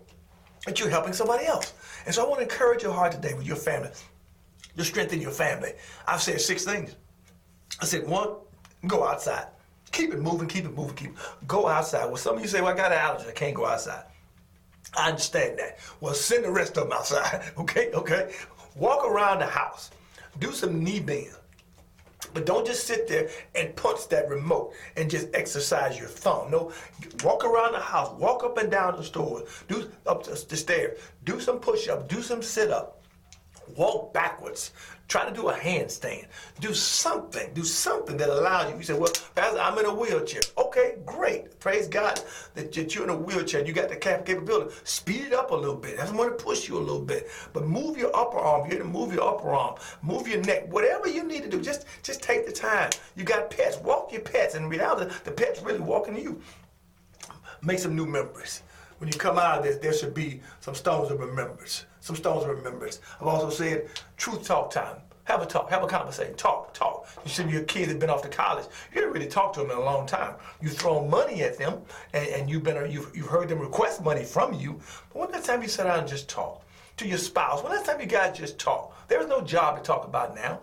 that 0.65 0.79
you're 0.79 0.89
helping 0.89 1.13
somebody 1.13 1.45
else. 1.45 1.73
And 2.05 2.13
so 2.13 2.25
I 2.25 2.27
want 2.27 2.39
to 2.39 2.43
encourage 2.43 2.83
your 2.83 2.91
heart 2.91 3.11
today 3.11 3.33
with 3.33 3.45
your 3.45 3.55
family 3.55 3.91
to 4.75 4.83
strengthen 4.83 5.21
your 5.21 5.31
family. 5.31 5.73
I've 6.07 6.21
said 6.21 6.41
six 6.41 6.65
things. 6.65 6.95
I 7.81 7.85
said, 7.85 8.07
one, 8.07 8.29
go 8.87 9.05
outside. 9.05 9.47
Keep 9.91 10.13
it 10.13 10.19
moving, 10.19 10.47
keep 10.47 10.65
it 10.65 10.75
moving, 10.75 10.95
keep 10.95 11.09
it. 11.11 11.15
Go 11.47 11.67
outside. 11.67 12.05
Well, 12.05 12.17
some 12.17 12.35
of 12.35 12.41
you 12.41 12.47
say, 12.47 12.61
well, 12.61 12.73
I 12.73 12.75
got 12.75 12.91
an 12.91 12.97
allergy, 12.97 13.29
I 13.29 13.31
can't 13.31 13.55
go 13.55 13.65
outside. 13.65 14.03
I 14.97 15.09
understand 15.09 15.59
that. 15.59 15.77
Well, 16.01 16.13
send 16.13 16.43
the 16.43 16.51
rest 16.51 16.77
of 16.77 16.83
them 16.83 16.93
outside, 16.93 17.51
okay? 17.57 17.91
Okay? 17.93 18.33
Walk 18.75 19.05
around 19.05 19.39
the 19.39 19.45
house. 19.45 19.91
Do 20.37 20.53
some 20.53 20.83
knee 20.83 20.99
bends. 20.99 21.35
But 22.33 22.45
don't 22.45 22.65
just 22.65 22.85
sit 22.85 23.07
there 23.07 23.29
and 23.55 23.75
punch 23.75 24.07
that 24.09 24.29
remote 24.29 24.73
and 24.95 25.09
just 25.09 25.29
exercise 25.33 25.97
your 25.97 26.09
thumb. 26.09 26.51
No, 26.51 26.71
walk 27.23 27.43
around 27.43 27.73
the 27.73 27.79
house, 27.79 28.11
walk 28.19 28.43
up 28.43 28.57
and 28.57 28.69
down 28.69 28.97
the 28.97 29.03
stairs, 29.03 29.63
do 29.67 29.89
up 30.05 30.23
the 30.23 30.35
stairs, 30.35 30.99
do 31.23 31.39
some 31.39 31.59
push-ups, 31.59 32.13
do 32.13 32.21
some 32.21 32.43
sit-up 32.43 32.99
walk 33.75 34.13
backwards, 34.13 34.71
try 35.09 35.27
to 35.27 35.35
do 35.35 35.49
a 35.49 35.53
handstand, 35.53 36.27
do 36.61 36.73
something, 36.73 37.51
do 37.53 37.63
something 37.63 38.15
that 38.15 38.29
allows 38.29 38.71
you. 38.71 38.77
You 38.77 38.83
say, 38.83 38.93
well, 38.93 39.11
Pastor, 39.35 39.59
I'm 39.59 39.77
in 39.79 39.85
a 39.85 39.93
wheelchair. 39.93 40.41
Okay, 40.57 40.97
great. 41.05 41.59
Praise 41.59 41.87
God 41.87 42.21
that 42.53 42.77
you're 42.77 43.03
in 43.03 43.09
a 43.09 43.15
wheelchair. 43.15 43.65
You 43.65 43.73
got 43.73 43.89
the 43.89 43.95
capability. 43.95 44.73
Speed 44.83 45.25
it 45.25 45.33
up 45.33 45.49
a 45.49 45.55
little 45.55 45.75
bit. 45.75 45.97
That's 45.97 46.11
going 46.11 46.29
to 46.29 46.35
push 46.35 46.69
you 46.69 46.77
a 46.77 46.79
little 46.79 47.01
bit. 47.01 47.27
But 47.51 47.67
move 47.67 47.97
your 47.97 48.15
upper 48.15 48.37
arm. 48.37 48.69
You're 48.69 48.79
to 48.79 48.85
move 48.85 49.11
your 49.11 49.27
upper 49.27 49.49
arm. 49.49 49.75
Move 50.03 50.27
your 50.27 50.41
neck. 50.41 50.71
Whatever 50.71 51.09
you 51.09 51.23
need 51.23 51.43
to 51.43 51.49
do, 51.49 51.59
just, 51.59 51.85
just 52.03 52.21
take 52.21 52.45
the 52.45 52.53
time. 52.53 52.91
You 53.15 53.23
got 53.23 53.49
pets. 53.49 53.79
Walk 53.79 54.13
your 54.13 54.21
pets. 54.21 54.53
And 54.53 54.69
reality, 54.69 55.11
the 55.23 55.31
pet's 55.31 55.61
really 55.61 55.79
walking 55.79 56.15
to 56.15 56.21
you. 56.21 56.39
Make 57.63 57.79
some 57.79 57.95
new 57.95 58.05
memories 58.05 58.61
when 58.99 59.07
you 59.07 59.17
come 59.17 59.37
out 59.37 59.59
of 59.59 59.63
this, 59.63 59.77
there 59.77 59.93
should 59.93 60.13
be 60.13 60.41
some 60.59 60.75
stones 60.75 61.09
of 61.09 61.19
remembrance. 61.19 61.85
Some 62.09 62.15
stones 62.15 62.43
of 62.43 62.49
remembrance. 62.49 63.01
I've 63.21 63.27
also 63.27 63.51
said 63.51 63.87
truth 64.17 64.43
talk 64.43 64.71
time. 64.71 64.95
Have 65.25 65.43
a 65.43 65.45
talk, 65.45 65.69
have 65.69 65.83
a 65.83 65.87
conversation, 65.87 66.33
talk, 66.33 66.73
talk. 66.73 67.07
You 67.23 67.29
see 67.29 67.43
your 67.43 67.61
kids 67.61 67.91
have 67.91 67.99
been 67.99 68.09
off 68.09 68.23
to 68.23 68.29
college. 68.29 68.65
You 68.91 69.01
haven't 69.01 69.13
really 69.13 69.27
talked 69.29 69.53
to 69.53 69.59
them 69.61 69.69
in 69.69 69.77
a 69.77 69.81
long 69.81 70.07
time. 70.07 70.33
You've 70.59 70.75
thrown 70.75 71.07
money 71.07 71.43
at 71.43 71.59
them, 71.59 71.83
and, 72.13 72.27
and 72.29 72.49
you've 72.49 72.63
been 72.63 72.89
you've, 72.89 73.15
you've 73.15 73.27
heard 73.27 73.47
them 73.47 73.59
request 73.59 74.03
money 74.03 74.23
from 74.23 74.55
you. 74.55 74.81
But 75.13 75.19
when 75.19 75.31
that 75.33 75.43
time 75.43 75.61
you 75.61 75.67
sit 75.67 75.83
down 75.83 75.99
and 75.99 76.07
just 76.07 76.27
talk 76.27 76.65
to 76.97 77.07
your 77.07 77.19
spouse? 77.19 77.61
When 77.61 77.71
that 77.73 77.85
time 77.85 78.01
you 78.01 78.07
guys 78.07 78.35
just 78.35 78.57
talk? 78.57 79.07
There's 79.07 79.27
no 79.27 79.41
job 79.41 79.77
to 79.77 79.83
talk 79.83 80.03
about 80.03 80.33
now. 80.33 80.61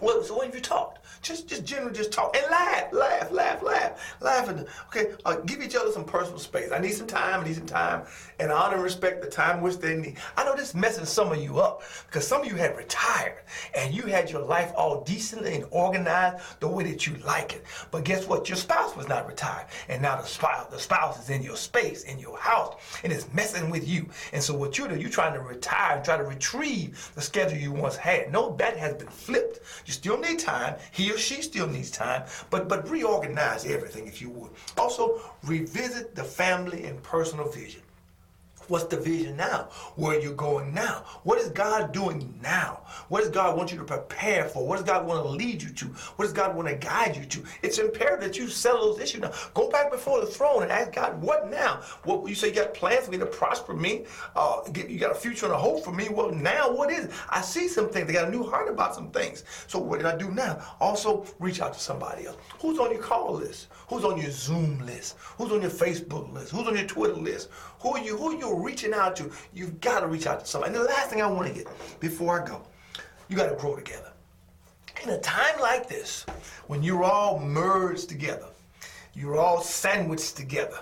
Well, 0.00 0.22
so 0.22 0.38
when 0.38 0.46
have 0.46 0.54
you 0.54 0.60
talked? 0.60 0.98
Just, 1.22 1.48
just 1.48 1.64
generally, 1.64 1.92
just 1.92 2.12
talk 2.12 2.34
and 2.34 2.46
laugh, 2.50 2.92
laugh, 2.92 3.30
laugh, 3.30 3.62
laugh, 3.62 4.16
laugh. 4.20 4.48
And 4.48 4.66
okay, 4.88 5.12
uh, 5.26 5.36
give 5.36 5.62
each 5.62 5.76
other 5.76 5.92
some 5.92 6.04
personal 6.04 6.38
space. 6.38 6.72
I 6.72 6.78
need 6.78 6.92
some 6.92 7.06
time. 7.06 7.40
I 7.40 7.44
need 7.44 7.56
some 7.56 7.66
time, 7.66 8.06
and 8.38 8.50
honor 8.50 8.74
and 8.74 8.82
respect 8.82 9.22
the 9.22 9.28
time 9.28 9.60
which 9.60 9.76
they 9.78 9.96
need. 9.96 10.16
I 10.36 10.44
know 10.44 10.56
this 10.56 10.74
messing 10.74 11.04
some 11.04 11.30
of 11.30 11.38
you 11.42 11.60
up 11.60 11.82
because 12.06 12.26
some 12.26 12.42
of 12.42 12.46
you 12.46 12.54
had 12.54 12.76
retired 12.76 13.42
and 13.74 13.94
you 13.94 14.02
had 14.02 14.30
your 14.30 14.42
life 14.42 14.72
all 14.76 15.02
decently 15.02 15.54
and 15.56 15.66
organized 15.70 16.38
the 16.60 16.68
way 16.68 16.84
that 16.84 17.06
you 17.06 17.16
like 17.16 17.54
it. 17.54 17.64
But 17.90 18.04
guess 18.04 18.26
what? 18.26 18.48
Your 18.48 18.56
spouse 18.56 18.96
was 18.96 19.08
not 19.08 19.26
retired, 19.26 19.66
and 19.88 20.00
now 20.00 20.16
the 20.16 20.26
spouse, 20.26 20.66
the 20.70 20.78
spouse 20.78 21.22
is 21.22 21.28
in 21.28 21.42
your 21.42 21.56
space, 21.56 22.04
in 22.04 22.18
your 22.18 22.38
house, 22.38 22.76
and 23.04 23.12
it's 23.12 23.32
messing 23.34 23.68
with 23.68 23.86
you. 23.86 24.08
And 24.32 24.42
so 24.42 24.54
what 24.54 24.78
you 24.78 24.88
do, 24.88 24.96
you're 24.96 25.10
trying 25.10 25.34
to 25.34 25.40
retire 25.40 26.00
try 26.02 26.16
to 26.16 26.24
retrieve 26.24 27.10
the 27.14 27.20
schedule 27.20 27.58
you 27.58 27.72
once 27.72 27.96
had. 27.96 28.32
No, 28.32 28.54
that 28.56 28.76
has 28.76 28.94
been 28.94 29.08
flipped. 29.08 29.60
You 29.90 29.94
still 29.94 30.20
need 30.20 30.38
time. 30.38 30.76
He 30.92 31.10
or 31.10 31.18
she 31.18 31.42
still 31.42 31.66
needs 31.66 31.90
time, 31.90 32.22
but 32.48 32.68
but 32.68 32.88
reorganize 32.88 33.66
everything 33.66 34.06
if 34.06 34.22
you 34.22 34.30
would. 34.30 34.52
Also, 34.78 35.20
revisit 35.42 36.14
the 36.14 36.22
family 36.22 36.84
and 36.84 37.02
personal 37.02 37.48
vision. 37.48 37.82
What's 38.70 38.84
the 38.84 38.98
vision 38.98 39.36
now? 39.36 39.68
Where 39.96 40.16
are 40.16 40.20
you 40.20 40.32
going 40.32 40.72
now? 40.72 41.02
What 41.24 41.40
is 41.40 41.48
God 41.48 41.90
doing 41.90 42.32
now? 42.40 42.82
What 43.08 43.22
does 43.22 43.30
God 43.30 43.56
want 43.56 43.72
you 43.72 43.78
to 43.78 43.84
prepare 43.84 44.44
for? 44.44 44.64
What 44.64 44.76
does 44.76 44.84
God 44.84 45.08
want 45.08 45.24
to 45.24 45.28
lead 45.28 45.60
you 45.60 45.70
to? 45.70 45.86
What 45.86 46.26
does 46.26 46.32
God 46.32 46.54
want 46.54 46.68
to 46.68 46.76
guide 46.76 47.16
you 47.16 47.24
to? 47.24 47.42
It's 47.62 47.78
imperative 47.78 48.20
that 48.20 48.38
you 48.38 48.46
settle 48.46 48.92
those 48.92 49.00
issues 49.00 49.22
now. 49.22 49.32
Go 49.54 49.68
back 49.70 49.90
before 49.90 50.20
the 50.20 50.26
throne 50.26 50.62
and 50.62 50.70
ask 50.70 50.92
God, 50.92 51.20
what 51.20 51.50
now? 51.50 51.80
What 52.04 52.28
you 52.28 52.36
say 52.36 52.50
you 52.50 52.54
got 52.54 52.72
plans 52.72 53.06
for 53.06 53.10
me 53.10 53.18
to 53.18 53.26
prosper 53.26 53.74
me? 53.74 54.04
Uh, 54.36 54.60
you 54.88 55.00
got 55.00 55.10
a 55.10 55.16
future 55.16 55.46
and 55.46 55.54
a 55.56 55.58
hope 55.58 55.84
for 55.84 55.90
me? 55.90 56.08
Well, 56.08 56.30
now 56.30 56.72
what 56.72 56.92
is 56.92 57.06
it? 57.06 57.10
I 57.28 57.40
see 57.40 57.66
some 57.66 57.88
things. 57.88 58.06
They 58.06 58.12
got 58.12 58.28
a 58.28 58.30
new 58.30 58.44
heart 58.44 58.68
about 58.68 58.94
some 58.94 59.10
things. 59.10 59.42
So 59.66 59.80
what 59.80 59.98
did 59.98 60.06
I 60.06 60.16
do 60.16 60.30
now? 60.30 60.64
Also, 60.80 61.26
reach 61.40 61.60
out 61.60 61.72
to 61.72 61.80
somebody 61.80 62.26
else. 62.26 62.36
Who's 62.60 62.78
on 62.78 62.92
your 62.92 63.02
call 63.02 63.34
list? 63.34 63.66
Who's 63.88 64.04
on 64.04 64.16
your 64.16 64.30
Zoom 64.30 64.78
list? 64.86 65.16
Who's 65.38 65.50
on 65.50 65.60
your 65.60 65.72
Facebook 65.72 66.32
list? 66.32 66.52
Who's 66.52 66.68
on 66.68 66.76
your 66.76 66.86
Twitter 66.86 67.14
list? 67.14 67.48
Who 67.80 67.98
you? 67.98 68.16
Who 68.16 68.30
are 68.30 68.38
you 68.38 68.62
reaching 68.62 68.92
out 68.92 69.16
to? 69.16 69.30
You've 69.52 69.80
got 69.80 70.00
to 70.00 70.06
reach 70.06 70.26
out 70.26 70.40
to 70.40 70.46
somebody. 70.46 70.74
And 70.74 70.84
the 70.84 70.88
last 70.88 71.10
thing 71.10 71.22
I 71.22 71.26
want 71.26 71.48
to 71.48 71.54
get 71.54 71.68
before 71.98 72.42
I 72.42 72.46
go, 72.46 72.62
you 73.28 73.36
got 73.36 73.48
to 73.48 73.56
grow 73.56 73.74
together. 73.74 74.12
In 75.02 75.10
a 75.10 75.18
time 75.20 75.58
like 75.60 75.88
this, 75.88 76.26
when 76.66 76.82
you're 76.82 77.04
all 77.04 77.38
merged 77.38 78.08
together, 78.08 78.48
you're 79.14 79.38
all 79.38 79.62
sandwiched 79.62 80.36
together. 80.36 80.78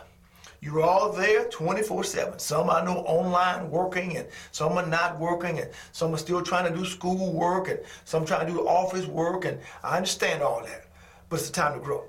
You're 0.61 0.83
all 0.83 1.13
there 1.13 1.45
24 1.45 2.03
7. 2.03 2.39
Some 2.41 2.69
I 2.69 2.85
know 2.85 2.99
online 2.99 3.71
working, 3.71 4.17
and 4.17 4.27
some 4.51 4.73
are 4.73 4.85
not 4.85 5.21
working, 5.21 5.61
and 5.61 5.71
some 5.93 6.13
are 6.13 6.19
still 6.19 6.43
trying 6.43 6.71
to 6.71 6.77
do 6.77 6.85
school 6.85 7.33
work, 7.33 7.69
and 7.69 7.79
some 8.05 8.25
trying 8.25 8.49
to 8.49 8.53
do 8.53 8.67
office 8.67 9.07
work, 9.07 9.45
and 9.45 9.61
I 9.85 9.97
understand 9.97 10.43
all 10.43 10.65
that. 10.65 10.87
But 11.29 11.39
it's 11.39 11.49
the 11.49 11.55
time 11.55 11.75
to 11.75 11.81
grow. 11.81 12.05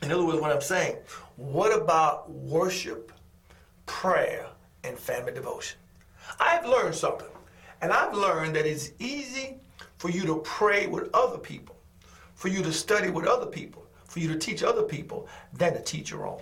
In 0.00 0.10
other 0.10 0.24
words, 0.24 0.40
what 0.40 0.50
I'm 0.50 0.62
saying, 0.62 0.96
what 1.36 1.78
about 1.78 2.30
worship, 2.30 3.12
prayer, 3.88 4.46
and 4.84 4.96
family 4.96 5.32
devotion? 5.32 5.78
I've 6.38 6.64
learned 6.64 6.94
something. 6.94 7.28
And 7.80 7.92
I've 7.92 8.14
learned 8.14 8.54
that 8.56 8.66
it's 8.66 8.92
easy 8.98 9.56
for 9.98 10.10
you 10.10 10.24
to 10.26 10.36
pray 10.36 10.86
with 10.86 11.10
other 11.14 11.38
people, 11.38 11.76
for 12.34 12.48
you 12.48 12.62
to 12.62 12.72
study 12.72 13.10
with 13.10 13.26
other 13.26 13.46
people, 13.46 13.84
for 14.06 14.20
you 14.20 14.28
to 14.28 14.38
teach 14.38 14.62
other 14.62 14.82
people 14.82 15.28
than 15.52 15.74
to 15.74 15.82
teach 15.82 16.10
your 16.10 16.26
own. 16.26 16.40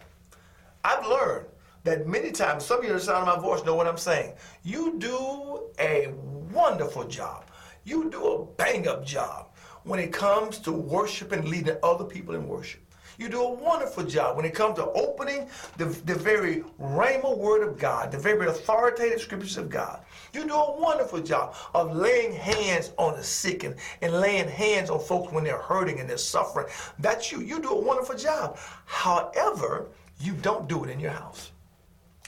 I've 0.85 1.07
learned 1.07 1.47
that 1.85 2.07
many 2.07 2.33
times, 2.33 2.65
some 2.65 2.81
of 2.81 2.85
you 2.85 2.93
the 2.93 3.01
sound 3.01 3.29
of 3.29 3.37
my 3.37 3.43
voice 3.43 3.65
know 3.65 3.75
what 3.75 3.87
I'm 3.87 3.97
saying. 3.97 4.35
You 4.63 4.99
do 4.99 5.71
a 5.79 6.13
wonderful 6.53 7.05
job. 7.05 7.45
You 7.85 8.11
do 8.11 8.27
a 8.27 8.45
bang 8.45 8.89
up 8.89 9.05
job 9.05 9.49
when 9.85 10.01
it 10.01 10.13
comes 10.13 10.59
to 10.61 10.73
worship 10.73 11.33
and 11.33 11.47
leading 11.47 11.77
other 11.83 12.05
people 12.05 12.35
in 12.35 12.49
worship. 12.49 12.81
You 13.19 13.29
do 13.29 13.43
a 13.43 13.53
wonderful 13.53 14.05
job 14.05 14.37
when 14.37 14.45
it 14.45 14.55
comes 14.55 14.77
to 14.77 14.87
opening 14.91 15.49
the, 15.77 15.87
the 15.87 16.15
very 16.15 16.65
rhema 16.81 17.37
word 17.37 17.67
of 17.67 17.79
God, 17.79 18.13
the 18.13 18.19
very 18.19 18.47
authoritative 18.47 19.21
scriptures 19.21 19.57
of 19.57 19.71
God. 19.71 20.01
You 20.33 20.47
do 20.47 20.55
a 20.55 20.81
wonderful 20.81 21.21
job 21.21 21.55
of 21.75 21.97
laying 21.97 22.33
hands 22.33 22.93
on 22.99 23.17
the 23.17 23.25
sick 23.25 23.65
and, 23.65 23.77
and 24.03 24.13
laying 24.13 24.49
hands 24.49 24.91
on 24.91 25.01
folks 25.01 25.33
when 25.33 25.45
they're 25.45 25.63
hurting 25.63 26.01
and 26.01 26.09
they're 26.09 26.19
suffering. 26.19 26.67
That's 26.99 27.33
you. 27.33 27.41
You 27.41 27.61
do 27.61 27.71
a 27.71 27.81
wonderful 27.81 28.17
job. 28.17 28.59
However, 28.85 29.89
you 30.21 30.35
don't 30.35 30.69
do 30.69 30.85
it 30.85 30.91
in 30.91 31.01
your 31.01 31.13
house 31.13 31.53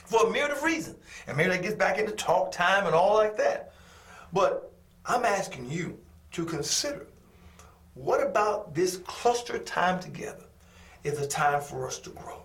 for 0.05 0.27
a 0.27 0.31
myriad 0.31 0.51
of 0.51 0.63
reasons. 0.63 0.97
And 1.27 1.37
maybe 1.37 1.49
that 1.49 1.61
gets 1.61 1.75
back 1.75 1.99
into 1.99 2.11
talk 2.13 2.51
time 2.51 2.87
and 2.87 2.95
all 2.95 3.15
like 3.15 3.37
that. 3.37 3.73
But 4.33 4.71
I'm 5.05 5.25
asking 5.25 5.69
you 5.69 5.99
to 6.31 6.45
consider 6.45 7.07
what 7.93 8.25
about 8.25 8.73
this 8.73 8.97
cluster 8.97 9.59
time 9.59 9.99
together 9.99 10.45
is 11.03 11.19
a 11.19 11.27
time 11.27 11.61
for 11.61 11.87
us 11.87 11.99
to 11.99 12.09
grow. 12.11 12.43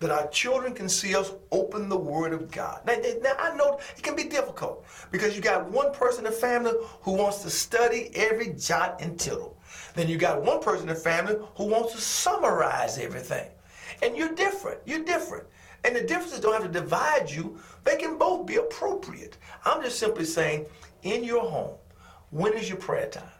That 0.00 0.10
our 0.10 0.28
children 0.28 0.74
can 0.74 0.88
see 0.88 1.16
us 1.16 1.32
open 1.50 1.88
the 1.88 1.96
Word 1.96 2.32
of 2.32 2.50
God. 2.50 2.82
Now, 2.86 2.96
now, 3.20 3.34
I 3.38 3.56
know 3.56 3.80
it 3.96 4.02
can 4.02 4.14
be 4.14 4.24
difficult 4.24 4.86
because 5.10 5.34
you 5.34 5.42
got 5.42 5.68
one 5.70 5.92
person 5.92 6.24
in 6.24 6.32
the 6.32 6.38
family 6.38 6.72
who 7.02 7.12
wants 7.12 7.42
to 7.42 7.50
study 7.50 8.10
every 8.14 8.50
jot 8.50 9.00
and 9.00 9.18
tittle. 9.18 9.60
Then 9.94 10.08
you 10.08 10.16
got 10.16 10.42
one 10.42 10.60
person 10.60 10.88
in 10.88 10.94
the 10.94 11.00
family 11.00 11.36
who 11.56 11.64
wants 11.64 11.94
to 11.94 12.00
summarize 12.00 12.98
everything. 12.98 13.48
And 14.02 14.16
you're 14.16 14.34
different. 14.34 14.78
You're 14.86 15.04
different. 15.04 15.44
And 15.84 15.96
the 15.96 16.02
differences 16.02 16.40
don't 16.40 16.52
have 16.52 16.70
to 16.70 16.80
divide 16.80 17.30
you. 17.30 17.58
They 17.84 17.96
can 17.96 18.18
both 18.18 18.46
be 18.46 18.56
appropriate. 18.56 19.36
I'm 19.64 19.82
just 19.82 19.98
simply 19.98 20.24
saying, 20.24 20.66
in 21.02 21.24
your 21.24 21.48
home, 21.48 21.74
when 22.30 22.52
is 22.54 22.68
your 22.68 22.78
prayer 22.78 23.08
time? 23.08 23.30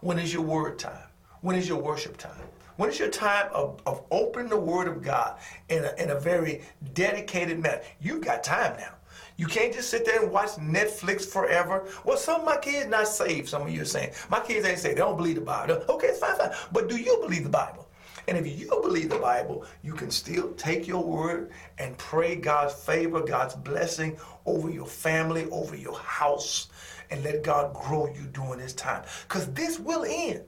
When 0.00 0.18
is 0.18 0.32
your 0.32 0.42
word 0.42 0.78
time? 0.78 1.06
When 1.40 1.56
is 1.56 1.68
your 1.68 1.78
worship 1.78 2.16
time? 2.16 2.32
When 2.78 2.90
is 2.90 3.00
your 3.00 3.10
time 3.10 3.48
of, 3.52 3.82
of 3.86 4.04
opening 4.12 4.48
the 4.48 4.56
Word 4.56 4.86
of 4.86 5.02
God 5.02 5.40
in 5.68 5.84
a, 5.84 5.92
in 6.00 6.10
a 6.10 6.20
very 6.20 6.62
dedicated 6.94 7.58
manner? 7.58 7.80
You've 8.00 8.24
got 8.24 8.44
time 8.44 8.76
now. 8.78 8.94
You 9.36 9.48
can't 9.48 9.74
just 9.74 9.90
sit 9.90 10.04
there 10.04 10.22
and 10.22 10.30
watch 10.30 10.50
Netflix 10.50 11.24
forever. 11.24 11.88
Well, 12.04 12.16
some 12.16 12.42
of 12.42 12.46
my 12.46 12.56
kids 12.56 12.88
not 12.88 13.08
saved, 13.08 13.48
some 13.48 13.62
of 13.62 13.70
you 13.70 13.82
are 13.82 13.84
saying. 13.84 14.12
My 14.30 14.38
kids 14.38 14.64
ain't 14.64 14.78
saved. 14.78 14.94
They 14.94 15.00
don't 15.00 15.16
believe 15.16 15.34
the 15.34 15.40
Bible. 15.40 15.82
Okay, 15.88 16.06
it's 16.06 16.20
fine, 16.20 16.36
fine. 16.36 16.52
But 16.70 16.88
do 16.88 16.96
you 16.96 17.18
believe 17.20 17.42
the 17.42 17.50
Bible? 17.50 17.88
And 18.28 18.38
if 18.38 18.60
you 18.60 18.68
believe 18.68 19.10
the 19.10 19.18
Bible, 19.18 19.64
you 19.82 19.94
can 19.94 20.12
still 20.12 20.52
take 20.52 20.86
your 20.86 21.02
word 21.02 21.50
and 21.78 21.98
pray 21.98 22.36
God's 22.36 22.74
favor, 22.74 23.22
God's 23.22 23.56
blessing 23.56 24.16
over 24.46 24.70
your 24.70 24.86
family, 24.86 25.48
over 25.50 25.74
your 25.74 25.98
house, 25.98 26.68
and 27.10 27.24
let 27.24 27.42
God 27.42 27.74
grow 27.74 28.06
you 28.06 28.28
during 28.32 28.60
this 28.60 28.74
time. 28.74 29.02
Because 29.26 29.52
this 29.52 29.80
will 29.80 30.04
end. 30.08 30.44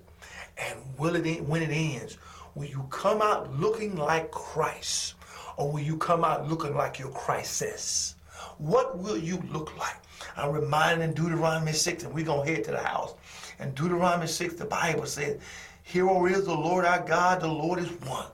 And 0.69 0.79
will 0.99 1.17
it 1.17 1.43
when 1.45 1.63
it 1.63 1.71
ends, 1.71 2.19
Will 2.55 2.67
you 2.67 2.85
come 2.91 3.23
out 3.23 3.59
looking 3.59 3.97
like 3.97 4.31
Christ? 4.31 5.15
Or 5.57 5.71
will 5.71 5.81
you 5.81 5.97
come 5.97 6.25
out 6.25 6.49
looking 6.49 6.75
like 6.75 6.99
your 6.99 7.11
Christess? 7.11 8.17
What 8.59 8.99
will 8.99 9.17
you 9.17 9.43
look 9.53 9.77
like? 9.79 9.97
I'm 10.37 10.53
reminded 10.53 11.05
in 11.05 11.15
Deuteronomy 11.15 11.73
6, 11.73 12.05
and 12.05 12.15
we're 12.15 12.25
going 12.25 12.47
to 12.47 12.53
head 12.53 12.65
to 12.65 12.73
the 12.73 12.79
house. 12.79 13.15
In 13.59 13.73
Deuteronomy 13.75 14.27
6, 14.27 14.55
the 14.55 14.65
Bible 14.65 15.07
says, 15.07 15.39
Hero 15.83 16.27
is 16.27 16.45
the 16.45 16.55
Lord 16.55 16.85
our 16.85 17.01
God, 17.01 17.41
the 17.41 17.49
Lord 17.49 17.79
is 17.79 17.91
one. 18.03 18.27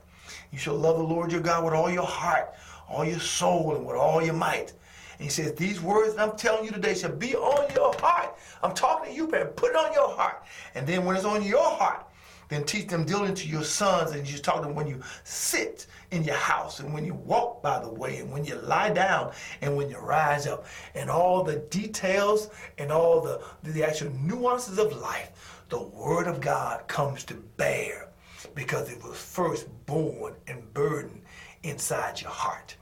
You 0.51 0.57
shall 0.57 0.75
love 0.75 0.97
the 0.97 1.03
Lord 1.03 1.31
your 1.31 1.41
God 1.41 1.65
with 1.65 1.73
all 1.73 1.89
your 1.89 2.05
heart, 2.05 2.53
all 2.89 3.05
your 3.05 3.19
soul, 3.19 3.75
and 3.75 3.85
with 3.85 3.95
all 3.95 4.23
your 4.23 4.33
might. 4.33 4.73
And 5.17 5.25
he 5.25 5.29
says, 5.29 5.53
These 5.53 5.81
words 5.81 6.15
that 6.15 6.27
I'm 6.27 6.37
telling 6.37 6.65
you 6.65 6.71
today 6.71 6.95
shall 6.95 7.11
be 7.11 7.35
on 7.35 7.73
your 7.75 7.93
heart. 7.99 8.37
I'm 8.63 8.73
talking 8.73 9.11
to 9.11 9.15
you, 9.15 9.27
man. 9.27 9.47
Put 9.47 9.71
it 9.71 9.75
on 9.75 9.93
your 9.93 10.09
heart. 10.09 10.43
And 10.75 10.87
then 10.87 11.05
when 11.05 11.15
it's 11.15 11.25
on 11.25 11.43
your 11.43 11.63
heart, 11.63 12.06
then 12.49 12.63
teach 12.63 12.87
them 12.87 13.05
diligently 13.05 13.43
to 13.43 13.49
your 13.49 13.63
sons, 13.63 14.11
and 14.11 14.29
you 14.29 14.37
talk 14.37 14.61
to 14.61 14.61
them 14.61 14.75
when 14.75 14.87
you 14.87 15.01
sit 15.23 15.87
in 16.11 16.23
your 16.23 16.35
house, 16.35 16.79
and 16.79 16.93
when 16.93 17.05
you 17.05 17.13
walk 17.13 17.61
by 17.61 17.79
the 17.79 17.89
way, 17.89 18.17
and 18.17 18.31
when 18.31 18.45
you 18.45 18.55
lie 18.55 18.89
down, 18.89 19.31
and 19.61 19.75
when 19.75 19.89
you 19.89 19.97
rise 19.97 20.47
up, 20.47 20.65
and 20.95 21.09
all 21.09 21.43
the 21.43 21.57
details 21.69 22.49
and 22.77 22.91
all 22.91 23.21
the, 23.21 23.41
the 23.63 23.83
actual 23.83 24.11
nuances 24.11 24.77
of 24.77 24.95
life, 24.97 25.63
the 25.69 25.81
Word 25.81 26.27
of 26.27 26.39
God 26.39 26.87
comes 26.87 27.23
to 27.25 27.33
bear 27.33 28.09
because 28.55 28.89
it 28.91 29.03
was 29.03 29.17
first 29.17 29.67
born 29.85 30.33
and 30.47 30.73
burdened 30.73 31.21
inside 31.63 32.21
your 32.21 32.31
heart. 32.31 32.75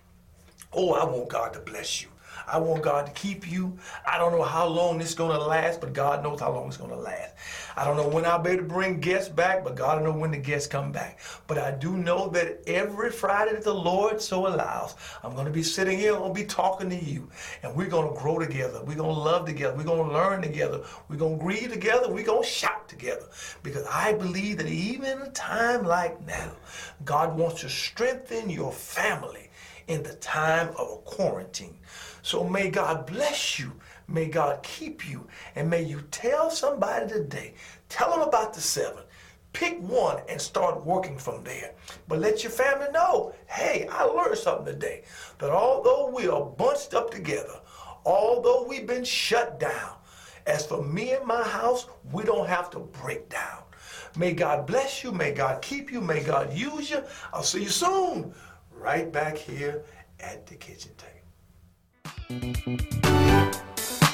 Oh, 0.71 0.93
I 0.93 1.05
want 1.05 1.29
God 1.29 1.53
to 1.53 1.59
bless 1.59 2.01
you. 2.03 2.09
I 2.47 2.59
want 2.59 2.83
God 2.83 3.05
to 3.07 3.11
keep 3.13 3.49
you. 3.49 3.77
I 4.05 4.17
don't 4.17 4.31
know 4.31 4.43
how 4.43 4.67
long 4.67 4.97
this 4.97 5.09
is 5.09 5.15
going 5.15 5.37
to 5.37 5.43
last, 5.43 5.81
but 5.81 5.93
God 5.93 6.23
knows 6.23 6.39
how 6.39 6.51
long 6.51 6.67
it's 6.67 6.77
going 6.77 6.91
to 6.91 6.97
last. 6.97 7.35
I 7.75 7.83
don't 7.83 7.97
know 7.97 8.07
when 8.07 8.25
I'll 8.25 8.39
be 8.39 8.51
able 8.51 8.63
to 8.63 8.69
bring 8.69 8.99
guests 8.99 9.29
back, 9.29 9.63
but 9.63 9.75
God 9.75 10.01
knows 10.03 10.15
when 10.15 10.31
the 10.31 10.37
guests 10.37 10.67
come 10.67 10.91
back. 10.91 11.19
But 11.47 11.57
I 11.57 11.71
do 11.71 11.97
know 11.97 12.29
that 12.29 12.61
every 12.67 13.11
Friday 13.11 13.53
that 13.53 13.63
the 13.63 13.73
Lord 13.73 14.21
so 14.21 14.47
allows, 14.47 14.95
I'm 15.23 15.33
going 15.33 15.45
to 15.45 15.51
be 15.51 15.63
sitting 15.63 15.97
here, 15.97 16.13
I'm 16.13 16.19
going 16.19 16.33
to 16.33 16.41
be 16.41 16.47
talking 16.47 16.89
to 16.89 16.95
you, 16.95 17.29
and 17.63 17.75
we're 17.75 17.87
going 17.87 18.13
to 18.13 18.19
grow 18.19 18.39
together. 18.39 18.81
We're 18.83 18.95
going 18.95 19.13
to 19.13 19.21
love 19.21 19.45
together. 19.45 19.75
We're 19.75 19.83
going 19.83 20.07
to 20.07 20.13
learn 20.13 20.41
together. 20.41 20.81
We're 21.09 21.17
going 21.17 21.37
to 21.37 21.43
grieve 21.43 21.71
together. 21.71 22.09
We're 22.09 22.25
going 22.25 22.43
to 22.43 22.49
shout 22.49 22.87
together. 22.87 23.25
Because 23.63 23.85
I 23.91 24.13
believe 24.13 24.57
that 24.57 24.67
even 24.67 25.05
in 25.05 25.21
a 25.21 25.29
time 25.31 25.83
like 25.83 26.25
now, 26.25 26.51
God 27.03 27.37
wants 27.37 27.61
to 27.61 27.69
strengthen 27.69 28.49
your 28.49 28.71
family 28.71 29.44
in 29.87 30.03
the 30.03 30.15
time 30.15 30.69
of 30.77 30.91
a 30.91 30.97
quarantine. 31.03 31.77
So 32.21 32.43
may 32.43 32.69
God 32.69 33.05
bless 33.05 33.59
you. 33.59 33.71
May 34.07 34.27
God 34.27 34.61
keep 34.63 35.07
you. 35.07 35.27
And 35.55 35.69
may 35.69 35.83
you 35.83 36.01
tell 36.11 36.49
somebody 36.49 37.07
today, 37.07 37.53
tell 37.89 38.11
them 38.11 38.21
about 38.21 38.53
the 38.53 38.61
seven. 38.61 39.03
Pick 39.53 39.79
one 39.79 40.21
and 40.27 40.39
start 40.41 40.85
working 40.85 41.17
from 41.17 41.43
there. 41.43 41.73
But 42.07 42.19
let 42.19 42.43
your 42.43 42.51
family 42.51 42.87
know, 42.91 43.33
hey, 43.47 43.87
I 43.89 44.03
learned 44.03 44.37
something 44.37 44.65
today. 44.65 45.03
That 45.39 45.51
although 45.51 46.09
we 46.13 46.27
are 46.27 46.43
bunched 46.43 46.93
up 46.93 47.09
together, 47.09 47.61
although 48.05 48.65
we've 48.67 48.85
been 48.85 49.05
shut 49.05 49.59
down, 49.59 49.93
as 50.45 50.65
for 50.65 50.83
me 50.83 51.13
and 51.13 51.25
my 51.25 51.41
house, 51.41 51.87
we 52.11 52.23
don't 52.23 52.47
have 52.47 52.69
to 52.71 52.79
break 52.79 53.29
down. 53.29 53.63
May 54.17 54.33
God 54.33 54.67
bless 54.67 55.03
you. 55.03 55.11
May 55.11 55.31
God 55.31 55.61
keep 55.61 55.91
you. 55.91 56.01
May 56.01 56.23
God 56.23 56.53
use 56.53 56.89
you. 56.89 57.03
I'll 57.33 57.43
see 57.43 57.63
you 57.63 57.69
soon, 57.69 58.33
right 58.85 59.11
back 59.11 59.35
here 59.35 59.83
at 60.19 60.45
the 60.45 60.53
kitchen 60.53 60.91
table. 60.95 61.25